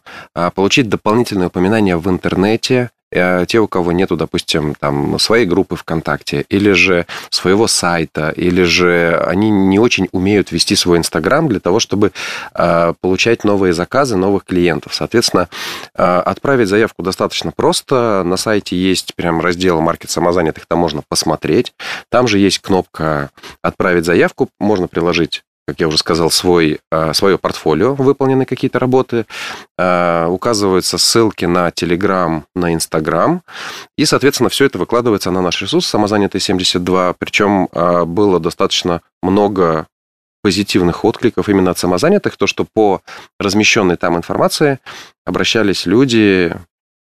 [0.54, 6.72] получить дополнительные упоминания в интернете, те, у кого нету, допустим, там своей группы ВКонтакте, или
[6.72, 12.12] же своего сайта, или же они не очень умеют вести свой Инстаграм для того, чтобы
[12.54, 14.94] э, получать новые заказы, новых клиентов.
[14.94, 15.48] Соответственно,
[15.94, 18.22] э, отправить заявку достаточно просто.
[18.24, 21.74] На сайте есть прям раздел «Маркет самозанятых», там можно посмотреть.
[22.08, 23.30] Там же есть кнопка
[23.62, 29.24] «Отправить заявку», можно приложить как я уже сказал, свой, а, свое портфолио, выполнены какие-то работы,
[29.78, 33.40] а, указываются ссылки на Telegram, на Instagram,
[33.96, 39.86] и, соответственно, все это выкладывается на наш ресурс «Самозанятый 72», причем а, было достаточно много
[40.42, 43.00] позитивных откликов именно от самозанятых, то, что по
[43.40, 44.78] размещенной там информации
[45.24, 46.54] обращались люди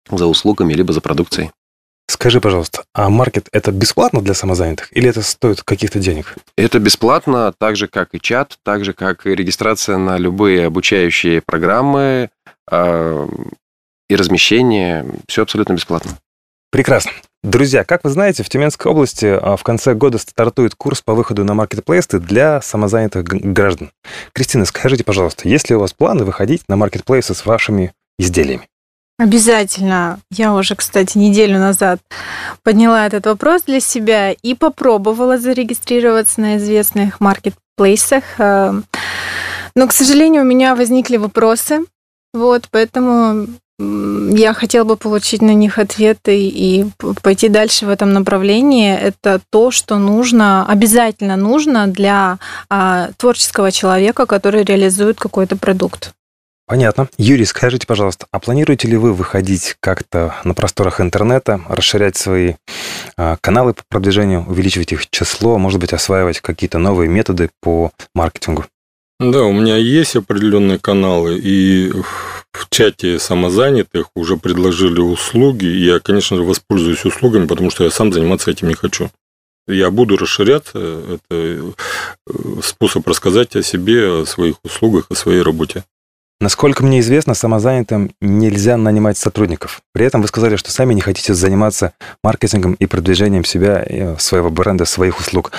[0.09, 1.51] за услугами либо за продукцией.
[2.07, 6.35] Скажи, пожалуйста, а маркет это бесплатно для самозанятых или это стоит каких-то денег?
[6.55, 11.41] Это бесплатно, так же как и чат, так же как и регистрация на любые обучающие
[11.41, 12.29] программы
[12.69, 13.27] э,
[14.09, 15.05] и размещение.
[15.27, 16.11] Все абсолютно бесплатно.
[16.71, 17.11] Прекрасно.
[17.43, 21.43] Друзья, как вы знаете, в Тюменской области а, в конце года стартует курс по выходу
[21.43, 23.91] на маркетплейсы для самозанятых граждан.
[24.33, 28.67] Кристина, скажите, пожалуйста, есть ли у вас планы выходить на маркетплейсы с вашими изделиями?
[29.17, 30.19] Обязательно.
[30.29, 32.01] Я уже, кстати, неделю назад
[32.63, 38.23] подняла этот вопрос для себя и попробовала зарегистрироваться на известных маркетплейсах.
[38.39, 38.73] Э,
[39.73, 41.85] но, к сожалению, у меня возникли вопросы.
[42.33, 43.47] Вот, поэтому
[43.77, 46.85] я хотела бы получить на них ответы и
[47.21, 48.93] пойти дальше в этом направлении.
[48.93, 56.14] Это то, что нужно, обязательно нужно для а, творческого человека, который реализует какой-то продукт.
[56.67, 57.09] Понятно.
[57.19, 62.55] Юрий, скажите, пожалуйста, а планируете ли вы выходить как-то на просторах интернета, расширять свои
[63.17, 68.65] э, каналы по продвижению, увеличивать их число, может быть, осваивать какие-то новые методы по маркетингу?
[69.19, 71.91] Да, у меня есть определенные каналы, и
[72.51, 78.11] в чате самозанятых уже предложили услуги, я, конечно же, воспользуюсь услугами, потому что я сам
[78.11, 79.11] заниматься этим не хочу.
[79.67, 81.71] Я буду расширяться, это э,
[82.63, 85.83] способ рассказать о себе, о своих услугах, о своей работе.
[86.41, 89.81] Насколько мне известно, самозанятым нельзя нанимать сотрудников.
[89.93, 91.93] При этом вы сказали, что сами не хотите заниматься
[92.23, 95.53] маркетингом и продвижением себя, э, своего бренда, своих услуг.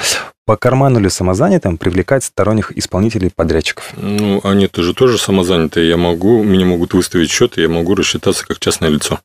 [0.44, 3.90] По карману ли самозанятым привлекать сторонних исполнителей, подрядчиков?
[3.96, 5.88] Ну, они тоже тоже самозанятые.
[5.88, 9.18] Я могу, мне могут выставить счет, и я могу рассчитаться как частное лицо.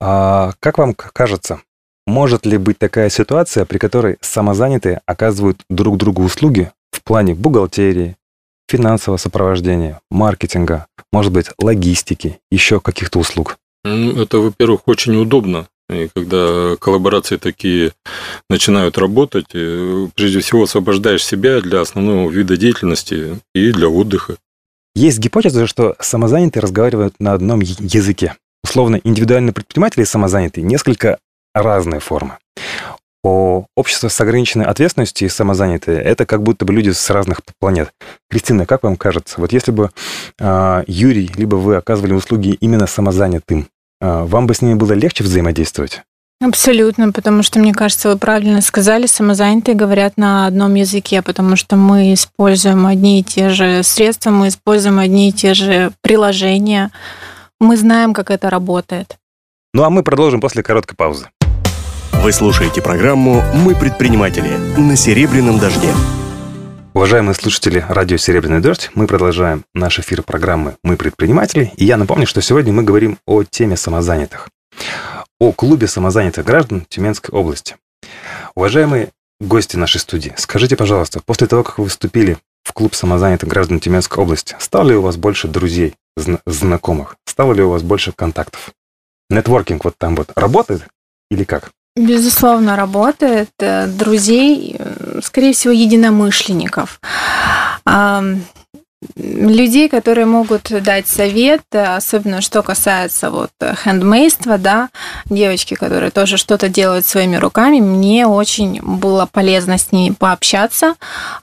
[0.00, 1.60] А как вам кажется,
[2.08, 8.16] может ли быть такая ситуация, при которой самозанятые оказывают друг другу услуги в плане бухгалтерии,
[8.68, 13.58] финансового сопровождения, маркетинга, может быть, логистики, еще каких-то услуг?
[13.84, 15.68] Ну, это, во-первых, очень удобно.
[15.90, 17.92] И когда коллаборации такие
[18.50, 24.36] начинают работать, э, прежде всего освобождаешь себя для основного вида деятельности и для отдыха.
[24.94, 28.34] Есть гипотеза, что самозанятые разговаривают на одном языке.
[28.62, 31.18] Условно, индивидуальные предприниматели и самозанятые– несколько
[31.54, 32.36] разные формы
[33.28, 37.90] по обществу с ограниченной ответственностью и самозанятые, это как будто бы люди с разных планет.
[38.30, 39.90] Кристина, как вам кажется, вот если бы
[40.40, 43.68] э, Юрий, либо вы оказывали услуги именно самозанятым,
[44.00, 46.00] э, вам бы с ними было легче взаимодействовать?
[46.40, 51.76] Абсолютно, потому что, мне кажется, вы правильно сказали, самозанятые говорят на одном языке, потому что
[51.76, 56.92] мы используем одни и те же средства, мы используем одни и те же приложения,
[57.60, 59.18] мы знаем, как это работает.
[59.74, 61.28] Ну а мы продолжим после короткой паузы.
[62.12, 65.88] Вы слушаете программу «Мы предприниматели» на «Серебряном дожде».
[66.94, 71.72] Уважаемые слушатели радио «Серебряный дождь», мы продолжаем наш эфир программы «Мы предприниматели».
[71.76, 74.48] И я напомню, что сегодня мы говорим о теме самозанятых,
[75.38, 77.76] о клубе самозанятых граждан Тюменской области.
[78.54, 83.80] Уважаемые гости нашей студии, скажите, пожалуйста, после того, как вы вступили в клуб самозанятых граждан
[83.80, 85.94] Тюменской области, стало ли у вас больше друзей,
[86.46, 87.16] знакомых?
[87.24, 88.72] Стало ли у вас больше контактов?
[89.30, 90.82] Нетворкинг вот там вот работает
[91.30, 91.70] или как?
[91.98, 93.50] Безусловно, работает.
[93.58, 97.00] Э, друзей, э, скорее всего, единомышленников
[99.16, 103.50] людей, которые могут дать совет, особенно что касается вот
[103.84, 104.88] хендмейства, да,
[105.26, 110.94] девочки, которые тоже что-то делают своими руками, мне очень было полезно с ними пообщаться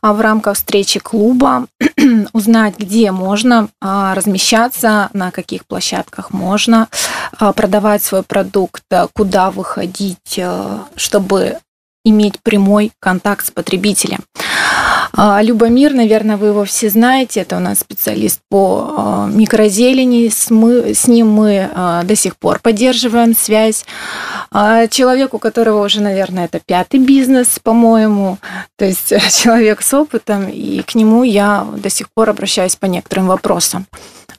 [0.01, 1.67] а в рамках встречи клуба,
[2.33, 6.87] узнать, где можно а, размещаться, на каких площадках можно
[7.37, 8.83] а, продавать свой продукт,
[9.13, 10.39] куда выходить,
[10.95, 11.57] чтобы
[12.03, 14.19] иметь прямой контакт с потребителем.
[15.17, 20.49] А, Любомир, наверное, вы его все знаете, это у нас специалист по а, микрозелени, с,
[20.49, 23.85] мы, с ним мы а, до сих пор поддерживаем связь.
[24.51, 28.37] Человек, у которого уже, наверное, это пятый бизнес, по-моему,
[28.77, 29.09] то есть
[29.41, 33.85] человек с опытом, и к нему я до сих пор обращаюсь по некоторым вопросам.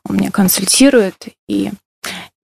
[0.09, 1.71] Он меня консультирует, и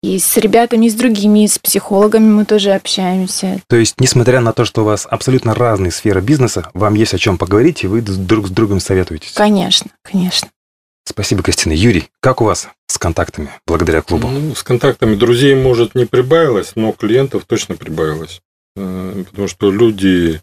[0.02, 3.62] и с ребятами, и с другими, и с психологами мы тоже общаемся.
[3.68, 7.18] То есть, несмотря на то, что у вас абсолютно разные сферы бизнеса, вам есть о
[7.18, 9.34] чем поговорить, и вы друг с другом советуетесь?
[9.34, 10.50] Конечно, конечно.
[11.06, 11.74] Спасибо, Кристина.
[11.74, 14.28] Юрий, как у вас с контактами благодаря клубу?
[14.28, 18.42] Ну, с контактами друзей, может, не прибавилось, но клиентов точно прибавилось.
[18.76, 20.42] Э, потому что люди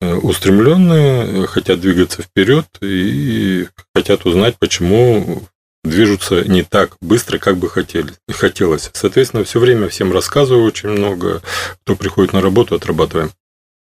[0.00, 5.42] э, устремленные, хотят двигаться вперед и хотят узнать, почему
[5.84, 8.90] движутся не так быстро, как бы хотели, хотелось.
[8.92, 11.42] Соответственно, все время всем рассказываю очень много.
[11.82, 13.30] Кто приходит на работу, отрабатываем.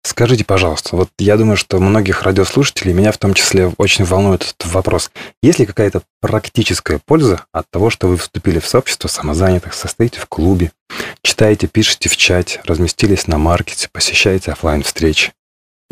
[0.05, 4.65] Скажите, пожалуйста, вот я думаю, что многих радиослушателей, меня в том числе, очень волнует этот
[4.73, 5.09] вопрос.
[5.41, 10.25] Есть ли какая-то практическая польза от того, что вы вступили в сообщество самозанятых, состоите в
[10.25, 10.73] клубе,
[11.21, 15.31] читаете, пишете в чате, разместились на маркете, посещаете офлайн встречи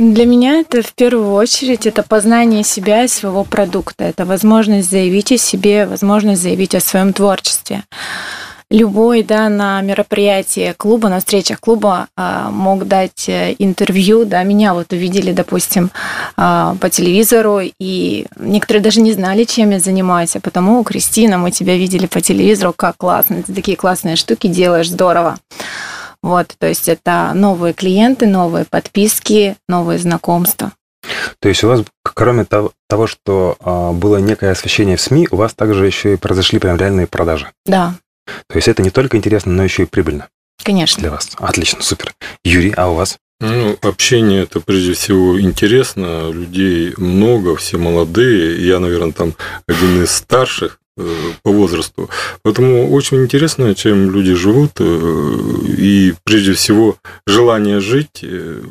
[0.01, 4.03] для меня это в первую очередь это познание себя и своего продукта.
[4.03, 7.83] Это возможность заявить о себе, возможность заявить о своем творчестве.
[8.71, 14.23] Любой да, на мероприятии клуба, на встречах клуба а, мог дать э, интервью.
[14.23, 15.91] Да, меня вот увидели, допустим,
[16.37, 20.37] а, по телевизору, и некоторые даже не знали, чем я занимаюсь.
[20.37, 24.89] А потому, Кристина, мы тебя видели по телевизору, как классно, ты такие классные штуки делаешь,
[24.89, 25.37] здорово.
[26.23, 30.71] Вот, то есть это новые клиенты, новые подписки, новые знакомства.
[31.39, 35.35] То есть у вас, кроме того, того что э, было некое освещение в СМИ, у
[35.35, 37.51] вас также еще и произошли прям реальные продажи.
[37.65, 37.95] Да.
[38.47, 40.27] То есть это не только интересно, но еще и прибыльно.
[40.63, 41.01] Конечно.
[41.01, 41.29] Для вас.
[41.37, 42.13] Отлично, супер.
[42.43, 43.17] Юрий, а у вас?
[43.39, 48.63] Ну, общение это прежде всего интересно, людей много, все молодые.
[48.63, 49.33] Я, наверное, там
[49.67, 50.79] один из старших,
[51.43, 52.09] по возрасту.
[52.43, 54.73] Поэтому очень интересно, чем люди живут.
[54.79, 55.37] Э,
[55.77, 58.63] и прежде всего желание жить, э,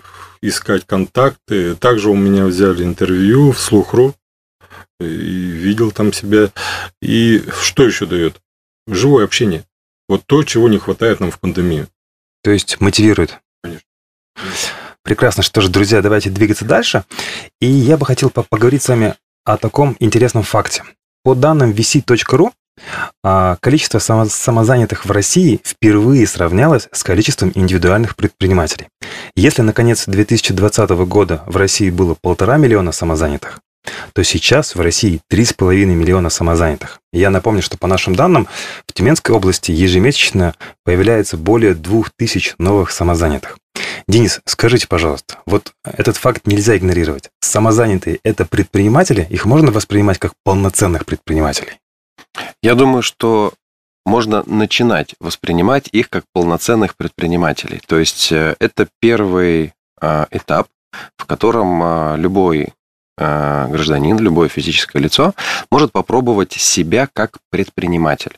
[0.42, 1.74] искать контакты.
[1.76, 4.14] Также у меня взяли интервью в Слухру.
[5.00, 6.50] И видел там себя.
[7.00, 8.40] И что еще дает?
[8.86, 9.64] Живое общение.
[10.08, 11.88] Вот то, чего не хватает нам в пандемию.
[12.42, 13.38] То есть мотивирует.
[13.62, 13.86] Конечно.
[15.02, 15.42] Прекрасно.
[15.42, 17.04] Что ж, друзья, давайте двигаться дальше.
[17.60, 19.14] И я бы хотел поговорить с вами
[19.44, 20.84] о таком интересном факте.
[21.22, 22.50] По данным vc.ru,
[23.22, 28.86] а, количество самозанятых в России впервые сравнялось с количеством индивидуальных предпринимателей.
[29.36, 33.60] Если на конец 2020 года в России было полтора миллиона самозанятых,
[34.14, 37.00] то сейчас в России 3,5 миллиона самозанятых.
[37.12, 38.48] Я напомню, что по нашим данным,
[38.86, 40.54] в Тюменской области ежемесячно
[40.84, 43.58] появляется более 2000 новых самозанятых.
[44.08, 47.30] Денис, скажите, пожалуйста, вот этот факт нельзя игнорировать.
[47.40, 49.26] Самозанятые– это предприниматели?
[49.30, 51.80] Их можно воспринимать как полноценных предпринимателей?
[52.62, 53.54] Я думаю, что
[54.06, 57.80] можно начинать воспринимать их как полноценных предпринимателей.
[57.86, 60.68] То есть э, это первый а, этап,
[61.16, 62.72] в котором а, любой
[63.20, 65.34] гражданин, любое физическое лицо
[65.70, 68.32] может попробовать себя как предприниматель.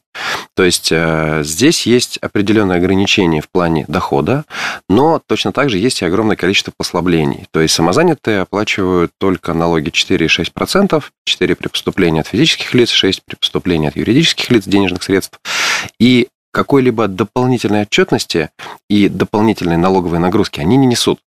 [0.55, 4.45] То есть э, здесь есть определенные ограничения в плане дохода,
[4.89, 7.47] но точно так же есть и огромное количество послаблений.
[7.51, 13.37] То есть самозанятые оплачивают только налоги 4,6%, 4 при поступлении от физических лиц, 6 при
[13.37, 15.41] поступлении от юридических лиц денежных средств.
[15.99, 18.51] И какой-либо дополнительной отчетности
[18.89, 21.19] и дополнительной налоговой нагрузки они не несут.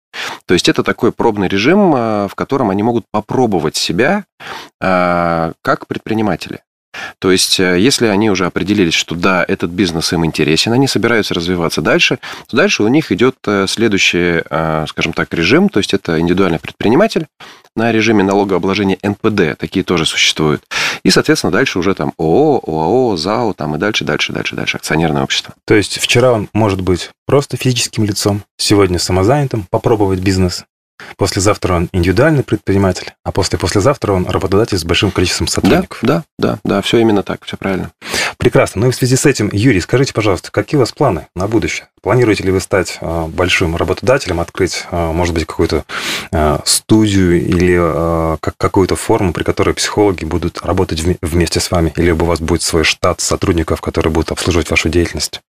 [0.46, 4.24] То есть это такой пробный режим, а, в котором они могут попробовать себя
[4.80, 6.60] а, как предприниматели.
[7.18, 11.34] То есть, э, если они уже определились, что да, этот бизнес им интересен, они собираются
[11.34, 14.42] развиваться дальше, то дальше у них идет э, следующий,
[14.86, 17.26] скажем так, режим, то есть это индивидуальный предприниматель
[17.76, 20.64] на режиме налогообложения НПД, такие тоже существуют.
[21.02, 25.22] И, соответственно, дальше уже там ООО, ОАО, ЗАО, там и дальше, дальше, дальше, дальше, акционерное
[25.22, 25.54] общество.
[25.66, 30.64] То есть вчера он может быть просто физическим лицом, сегодня самозанятым, попробовать бизнес,
[31.16, 35.98] Послезавтра он индивидуальный предприниматель, а после-послезавтра он работодатель с большим количеством сотрудников.
[36.02, 37.90] Да, да, да, да, все именно так, все правильно.
[38.44, 38.82] Прекрасно.
[38.82, 41.88] Ну и в связи с этим, Юрий, скажите, пожалуйста, какие у вас планы на будущее?
[42.02, 45.86] Планируете ли вы стать а, большим работодателем, открыть, а, может быть, какую-то
[46.30, 51.94] а, студию или какую-то форму, при которой психологи будут работать вместе с вами?
[51.96, 55.40] Или у вас будет свой штат сотрудников, которые будут обслуживать вашу деятельность?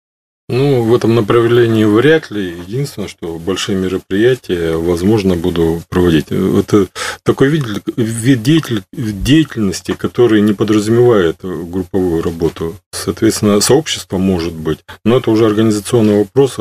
[0.47, 2.53] Ну, в этом направлении вряд ли.
[2.67, 6.27] Единственное, что большие мероприятия, возможно, буду проводить.
[6.31, 6.87] Это
[7.23, 7.65] такой вид,
[7.97, 12.75] вид деятельности, который не подразумевает групповую работу.
[12.91, 16.59] Соответственно, сообщество может быть, но это уже организационный вопрос.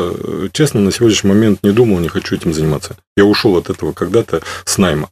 [0.53, 2.97] Честно, на сегодняшний момент не думал, не хочу этим заниматься.
[3.19, 5.11] Я ушел от этого когда-то с найма.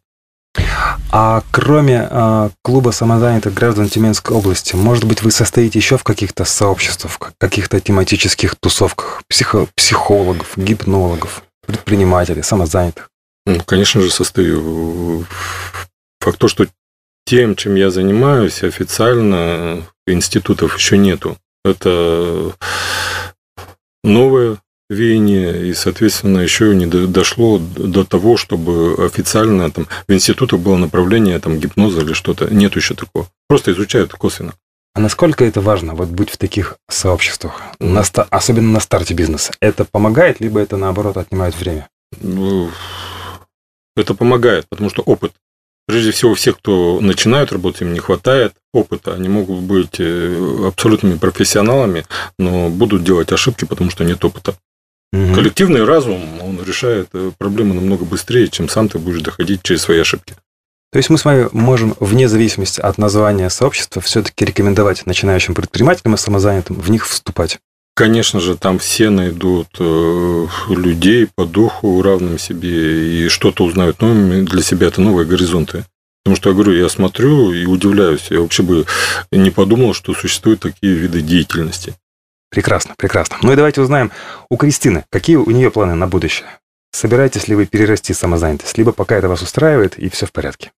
[1.15, 6.47] А кроме э, клуба самозанятых граждан Тюменской области, может быть, вы состоите еще в каких-то
[6.47, 13.11] сообществах, каких-то тематических тусовках, психо психологов, гипнологов, предпринимателей, самозанятых?
[13.45, 15.27] Ну, конечно же, состою.
[16.21, 16.67] Факт то, что
[17.27, 21.37] тем, чем я занимаюсь, официально институтов еще нету.
[21.63, 22.53] Это
[24.03, 24.57] новое
[24.93, 31.39] веяние, и, соответственно, еще не дошло до того, чтобы официально там в институтах было направление
[31.39, 32.53] там гипноза или что-то.
[32.53, 33.27] Нет еще такого.
[33.49, 34.55] Просто изучают косвенно.
[34.95, 39.53] А насколько это важно, вот быть в таких сообществах, на, особенно на старте бизнеса?
[39.61, 41.89] Это помогает, либо это, наоборот, отнимает время?
[42.21, 42.71] Ну,
[43.97, 45.33] это помогает, потому что опыт.
[45.87, 49.15] Прежде всего, всех, кто начинают работать, им не хватает опыта.
[49.15, 52.05] Они могут быть э, абсолютными профессионалами,
[52.39, 54.55] но будут делать ошибки, потому что нет опыта.
[55.13, 55.35] Угу.
[55.35, 59.99] Коллективный разум, он решает э, проблемы намного быстрее, чем сам ты будешь доходить через свои
[59.99, 60.35] ошибки.
[60.91, 66.15] То есть мы с вами можем, вне зависимости от названия сообщества, все-таки рекомендовать начинающим предпринимателям
[66.15, 67.59] и самозанятым в них вступать.
[67.95, 74.45] Конечно же, там все найдут э, людей по духу равным себе и что-то узнают новыми
[74.45, 74.87] для себя.
[74.87, 75.85] Это новые горизонты.
[76.25, 78.27] Потому что я говорю, я смотрю и удивляюсь.
[78.31, 78.87] Я вообще бы
[79.31, 81.95] не подумал, что существуют такие виды деятельности.
[82.53, 83.39] Прекрасно, прекрасно.
[83.41, 84.13] Ну и давайте узнаем
[84.51, 86.47] у Кристины, какие у нее планы на будущее.
[86.93, 90.71] Собираетесь ли вы перерасти самозанятость, либо пока это вас устраивает и все в порядке?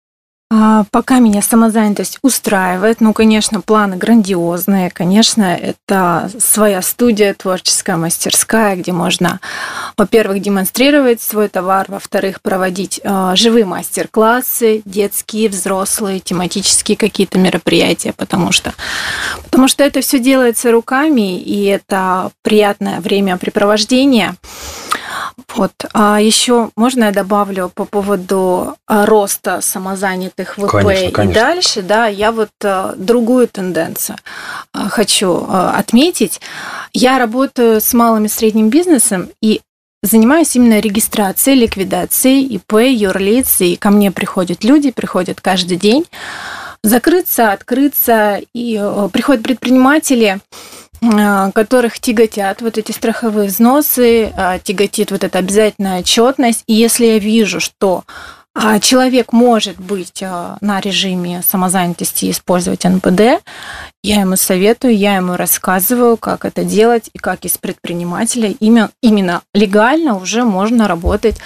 [0.50, 8.76] А, пока меня самозанятость устраивает, ну, конечно, планы грандиозные, конечно, это своя студия, творческая мастерская,
[8.76, 9.40] где можно,
[9.96, 18.52] во-первых, демонстрировать свой товар, во-вторых, проводить э, живые мастер-классы, детские, взрослые, тематические какие-то мероприятия, потому
[18.52, 18.74] что,
[19.44, 24.34] потому что это все делается руками, и это приятное времяпрепровождение.
[25.54, 25.72] Вот.
[25.92, 31.22] А еще можно я добавлю по поводу а, роста самозанятых ВП конечно, конечно.
[31.22, 34.16] и дальше, да, я вот а, другую тенденцию
[34.72, 36.40] а, хочу отметить.
[36.92, 39.60] Я работаю с малым и средним бизнесом и
[40.02, 46.04] занимаюсь именно регистрацией, ликвидацией ИП, юрлиц, и ко мне приходят люди, приходят каждый день
[46.82, 48.76] закрыться, открыться, и
[49.10, 50.40] приходят предприниматели,
[51.54, 56.64] которых тяготят вот эти страховые взносы, э, тяготит вот эта обязательная отчетность.
[56.66, 58.04] И если я вижу, что
[58.54, 63.42] а, человек может быть э, на режиме самозанятости и использовать НПД,
[64.02, 70.16] я ему советую, я ему рассказываю, как это делать и как из предпринимателя именно легально
[70.16, 71.36] уже можно работать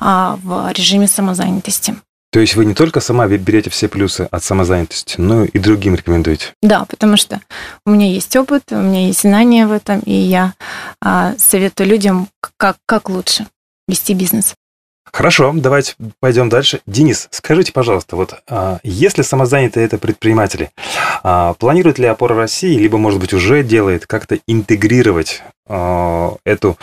[0.00, 1.96] в режиме самозанятости.
[2.30, 6.52] То есть вы не только сама берете все плюсы от самозанятости, но и другим рекомендуете?
[6.62, 7.40] Да, потому что
[7.86, 10.54] у меня есть опыт, у меня есть знания в этом, и я
[11.00, 13.46] а, советую людям, как, как лучше
[13.86, 14.54] вести бизнес.
[15.12, 16.80] Хорошо, давайте пойдем дальше.
[16.86, 20.70] Денис, скажите, пожалуйста, вот а, если самозанятые это предприниматели,
[21.22, 26.78] а, планирует ли опора России, либо, может быть, уже делает, как-то интегрировать а, эту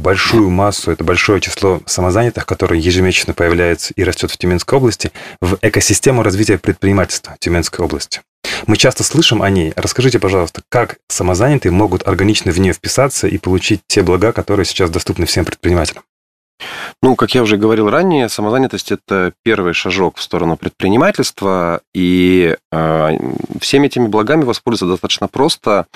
[0.00, 5.58] большую массу, это большое число самозанятых, которые ежемесячно появляется и растет в Тюменской области, в
[5.62, 8.22] экосистему развития предпринимательства Тюменской области.
[8.66, 9.72] Мы часто слышим о ней.
[9.76, 14.90] Расскажите, пожалуйста, как самозанятые могут органично в нее вписаться и получить те блага, которые сейчас
[14.90, 16.02] доступны всем предпринимателям?
[17.02, 23.10] Ну, как я уже говорил ранее, самозанятость– это первый шажок в сторону предпринимательства, и э,
[23.60, 25.86] всеми этими благами воспользоваться достаточно просто.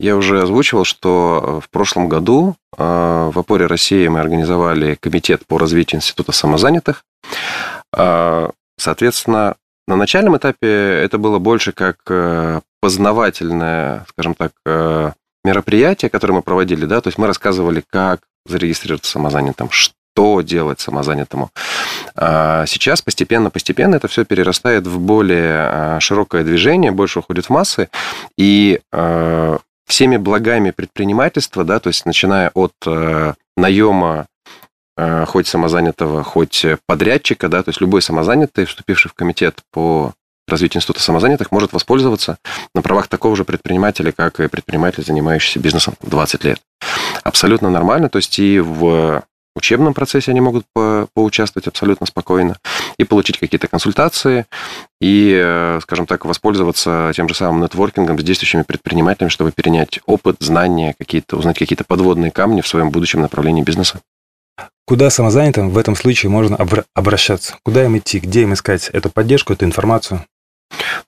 [0.00, 5.58] Я уже озвучивал, что в прошлом году э, в опоре России мы организовали комитет по
[5.58, 7.04] развитию Института самозанятых.
[7.96, 9.56] Э, соответственно,
[9.86, 15.12] на начальном этапе это было больше как э, познавательное, скажем так, э,
[15.44, 19.94] мероприятие, которое мы проводили, да, то есть мы рассказывали, как зарегистрироваться самозанятым, что
[20.42, 21.50] делать самозанятому.
[22.16, 27.88] А сейчас постепенно-постепенно это все перерастает в более а, широкое движение, больше уходит в массы,
[28.36, 32.74] и а, всеми благами предпринимательства, да, то есть начиная от
[33.56, 34.26] наема
[35.26, 40.12] хоть самозанятого, хоть подрядчика, да, то есть любой самозанятый, вступивший в комитет по
[40.50, 42.38] развитию института самозанятых, может воспользоваться
[42.74, 46.60] на правах такого же предпринимателя, как и предприниматель, занимающийся бизнесом 20 лет.
[47.22, 49.22] Абсолютно нормально, то есть и в
[49.58, 52.56] учебном процессе они могут по поучаствовать абсолютно спокойно
[52.98, 54.46] и получить какие-то консультации
[55.00, 60.36] и, э, скажем так, воспользоваться тем же самым нетворкингом с действующими предпринимателями, чтобы перенять опыт,
[60.40, 64.00] знания, какие-то, узнать какие-то подводные камни в своем будущем направлении бизнеса.
[64.86, 66.56] Куда самозанятым в этом случае можно
[66.94, 67.56] обращаться?
[67.62, 68.20] Куда им идти?
[68.20, 70.24] Где им искать эту поддержку, эту информацию?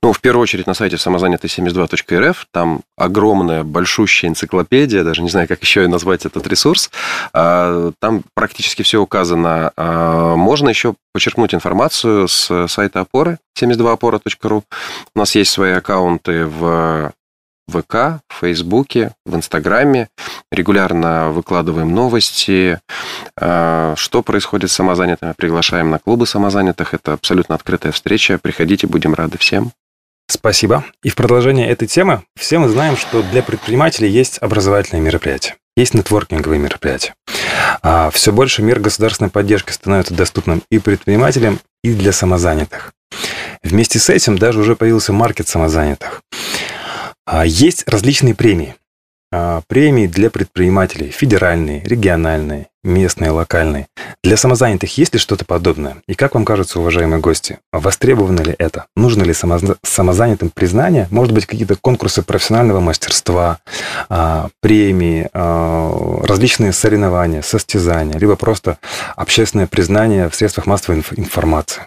[0.02, 2.46] Ну, в первую очередь на сайте самозанятый72.рф.
[2.52, 6.90] Там огромная, большущая энциклопедия, даже не знаю, как еще назвать этот ресурс.
[7.32, 9.72] А, там практически все указано.
[9.76, 14.64] А, можно еще почерпнуть информацию с сайта опоры 72опора.ру.
[15.14, 17.12] У нас есть свои аккаунты в
[17.70, 20.08] ВК, в Фейсбуке, в Инстаграме.
[20.52, 22.80] Регулярно выкладываем новости,
[23.36, 25.34] а, что происходит с самозанятыми.
[25.36, 26.94] Приглашаем на клубы самозанятых.
[26.94, 28.38] Это абсолютно открытая встреча.
[28.38, 29.72] Приходите, будем рады всем.
[30.30, 30.84] Спасибо.
[31.02, 35.92] И в продолжение этой темы все мы знаем, что для предпринимателей есть образовательные мероприятия, есть
[35.92, 37.14] нетворкинговые мероприятия.
[37.82, 42.92] А все больше мер государственной поддержки становится доступным и предпринимателям, и для самозанятых.
[43.62, 46.22] Вместе с этим даже уже появился маркет самозанятых.
[47.32, 48.74] А есть различные премии.
[49.32, 53.86] А, премии для предпринимателей, федеральные, региональные, местные, локальные.
[54.24, 55.98] Для самозанятых есть ли что-то подобное?
[56.08, 58.86] И как вам кажется, уважаемые гости, востребовано ли это?
[58.96, 61.06] Нужно ли самозанятым признание?
[61.12, 63.60] Может быть, какие-то конкурсы профессионального мастерства,
[64.08, 68.78] а, премии, различные соревнования, состязания, либо просто
[69.14, 71.84] общественное признание в средствах массовой информации?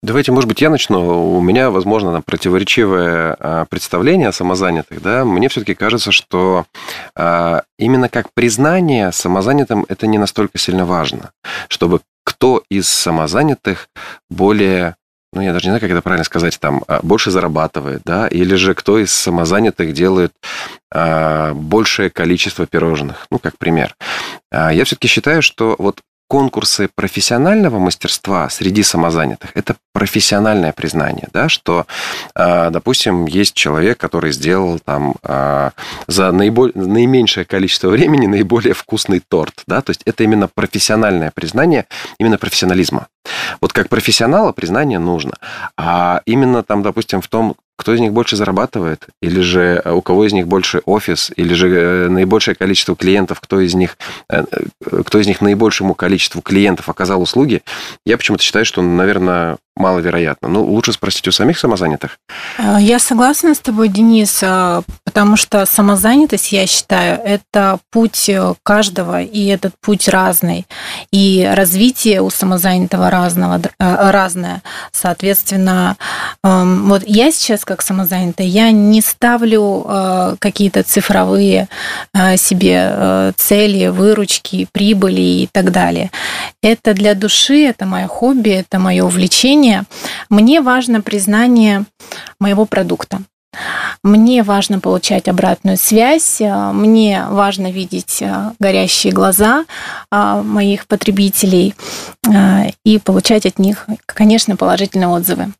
[0.00, 1.36] Давайте, может быть, я начну.
[1.36, 5.02] У меня, возможно, там, противоречивое а, представление о самозанятых.
[5.02, 5.24] Да?
[5.24, 6.66] Мне все-таки кажется, что
[7.16, 11.32] а, именно как признание самозанятым это не настолько сильно важно,
[11.68, 13.88] чтобы кто из самозанятых
[14.30, 14.94] более
[15.32, 18.54] ну, я даже не знаю, как это правильно сказать, там, а, больше зарабатывает, да, или
[18.54, 20.32] же кто из самозанятых делает
[20.92, 23.94] а, большее количество пирожных, ну, как пример.
[24.50, 31.48] А, я все-таки считаю, что вот конкурсы профессионального мастерства среди самозанятых– это профессиональное признание, да,
[31.48, 31.84] что,
[32.32, 35.72] а, допустим, есть человек, который сделал там а,
[36.06, 41.86] за наиболь, наименьшее количество времени наиболее вкусный торт, да, то есть это именно профессиональное признание,
[42.20, 43.08] именно профессионализма.
[43.60, 45.32] Вот как профессионала признание нужно,
[45.76, 50.02] а именно там, допустим, в том, кто из них больше зарабатывает, или же э, у
[50.02, 53.96] кого из них больше офис, или же э, наибольшее количество клиентов, кто из них,
[54.28, 54.42] э,
[55.06, 57.62] кто из них наибольшему количеству клиентов оказал услуги,
[58.04, 59.58] я почему-то считаю, что, наверное,
[59.88, 60.48] маловероятно.
[60.48, 62.18] Ну, лучше спросить у самих самозанятых.
[62.58, 68.54] Э, я согласна с тобой, Денис, э, потому что самозанятость, я считаю, это путь э,
[68.62, 70.66] каждого, и этот путь разный.
[71.10, 74.62] И развитие у самозанятого разного, разное.
[74.92, 75.96] Соответственно,
[76.44, 81.68] эм, вот я сейчас как самозанятая, я не ставлю какие-то цифровые
[82.36, 86.10] себе цели, выручки, прибыли и так далее.
[86.62, 89.77] Это для души, это мое хобби, это мое увлечение,
[90.28, 91.84] мне, важно признание
[92.40, 93.20] моего продукта.
[94.02, 99.64] Мне важно получать обратную связь, мне важно видеть э, горящие глаза
[100.12, 101.74] э, моих потребителей
[102.26, 105.52] э, и получать от них, конечно, положительные отзывы.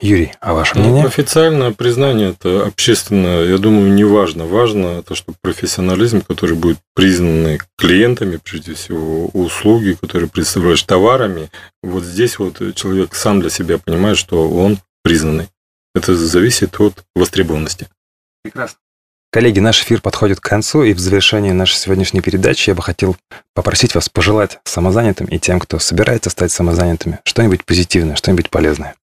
[0.00, 1.02] Юрий, а ваше ну, мнение?
[1.02, 4.46] Ну, официальное признание это общественное, я думаю, не важно.
[4.46, 11.50] Важно то, что профессионализм, который будет признан клиентами, прежде всего, услуги, которые представляешь товарами,
[11.82, 15.48] вот здесь вот человек сам для себя понимает, что он признанный.
[15.94, 17.88] Это зависит от востребованности.
[18.42, 18.78] Прекрасно.
[19.32, 23.16] Коллеги, наш эфир подходит к концу, и в завершении нашей сегодняшней передачи я бы хотел
[23.54, 28.96] попросить вас пожелать самозанятым и тем, кто собирается стать самозанятыми, что-нибудь позитивное, что-нибудь полезное.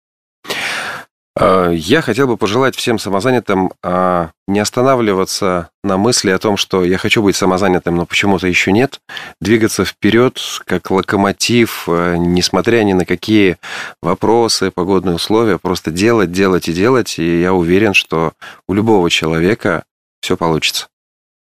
[1.39, 6.83] А, я хотел бы пожелать всем самозанятым а, не останавливаться на мысли о том, что
[6.83, 9.01] я хочу быть самозанятым, но почему-то еще нет,
[9.41, 13.59] двигаться вперед как локомотив, а, несмотря ни на какие
[14.01, 18.33] вопросы, погодные условия, просто делать, делать и делать, и я уверен, что
[18.67, 19.85] у любого человека
[20.23, 20.89] все получится.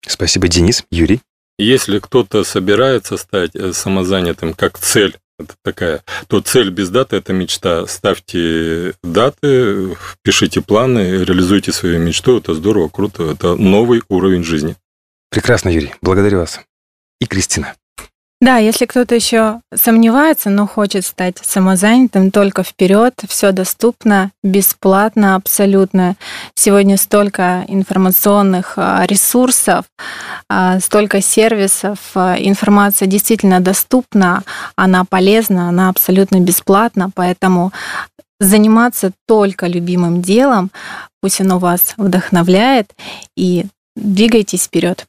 [0.08, 0.84] Спасибо, Денис.
[0.90, 1.22] Юрий?
[1.60, 7.34] Если кто-то собирается стать э, самозанятым как цель, это такая, то цель без даты– это
[7.34, 7.88] мечта.
[7.88, 12.38] Ставьте даты, пишите планы, реализуйте свою мечту.
[12.38, 13.32] Это здорово, круто.
[13.32, 14.76] Это новый уровень жизни.
[15.30, 15.94] Прекрасно, Юрий.
[16.02, 16.60] Благодарю вас.
[17.20, 17.76] И Кристина.
[18.44, 26.18] Да, если кто-то еще сомневается, но хочет стать самозанятым, только вперед, все доступно, бесплатно абсолютно.
[26.54, 29.86] Сегодня столько информационных а, ресурсов,
[30.50, 34.44] а, столько сервисов, а, информация действительно доступна,
[34.76, 37.72] она полезна, она абсолютно бесплатна, поэтому
[38.42, 40.70] заниматься только любимым делом,
[41.22, 42.92] пусть оно вас вдохновляет,
[43.38, 45.06] и двигайтесь вперед.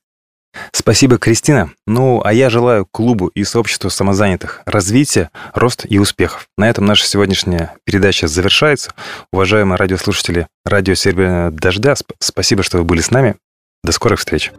[0.73, 1.71] Спасибо, Кристина.
[1.87, 6.49] Ну, а я желаю клубу и сообществу самозанятых развития, рост и успехов.
[6.57, 8.93] На этом наша сегодняшняя передача завершается.
[9.33, 13.37] Уважаемые радиослушатели радио Серебряного дождя, спасибо, что вы были с нами.
[13.83, 14.53] До скорых встреч.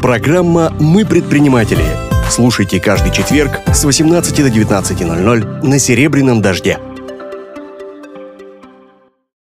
[0.00, 1.84] Программа «Мы предприниматели».
[2.30, 6.78] Слушайте каждый четверг с 18 до 19.00 на «Серебряном дожде».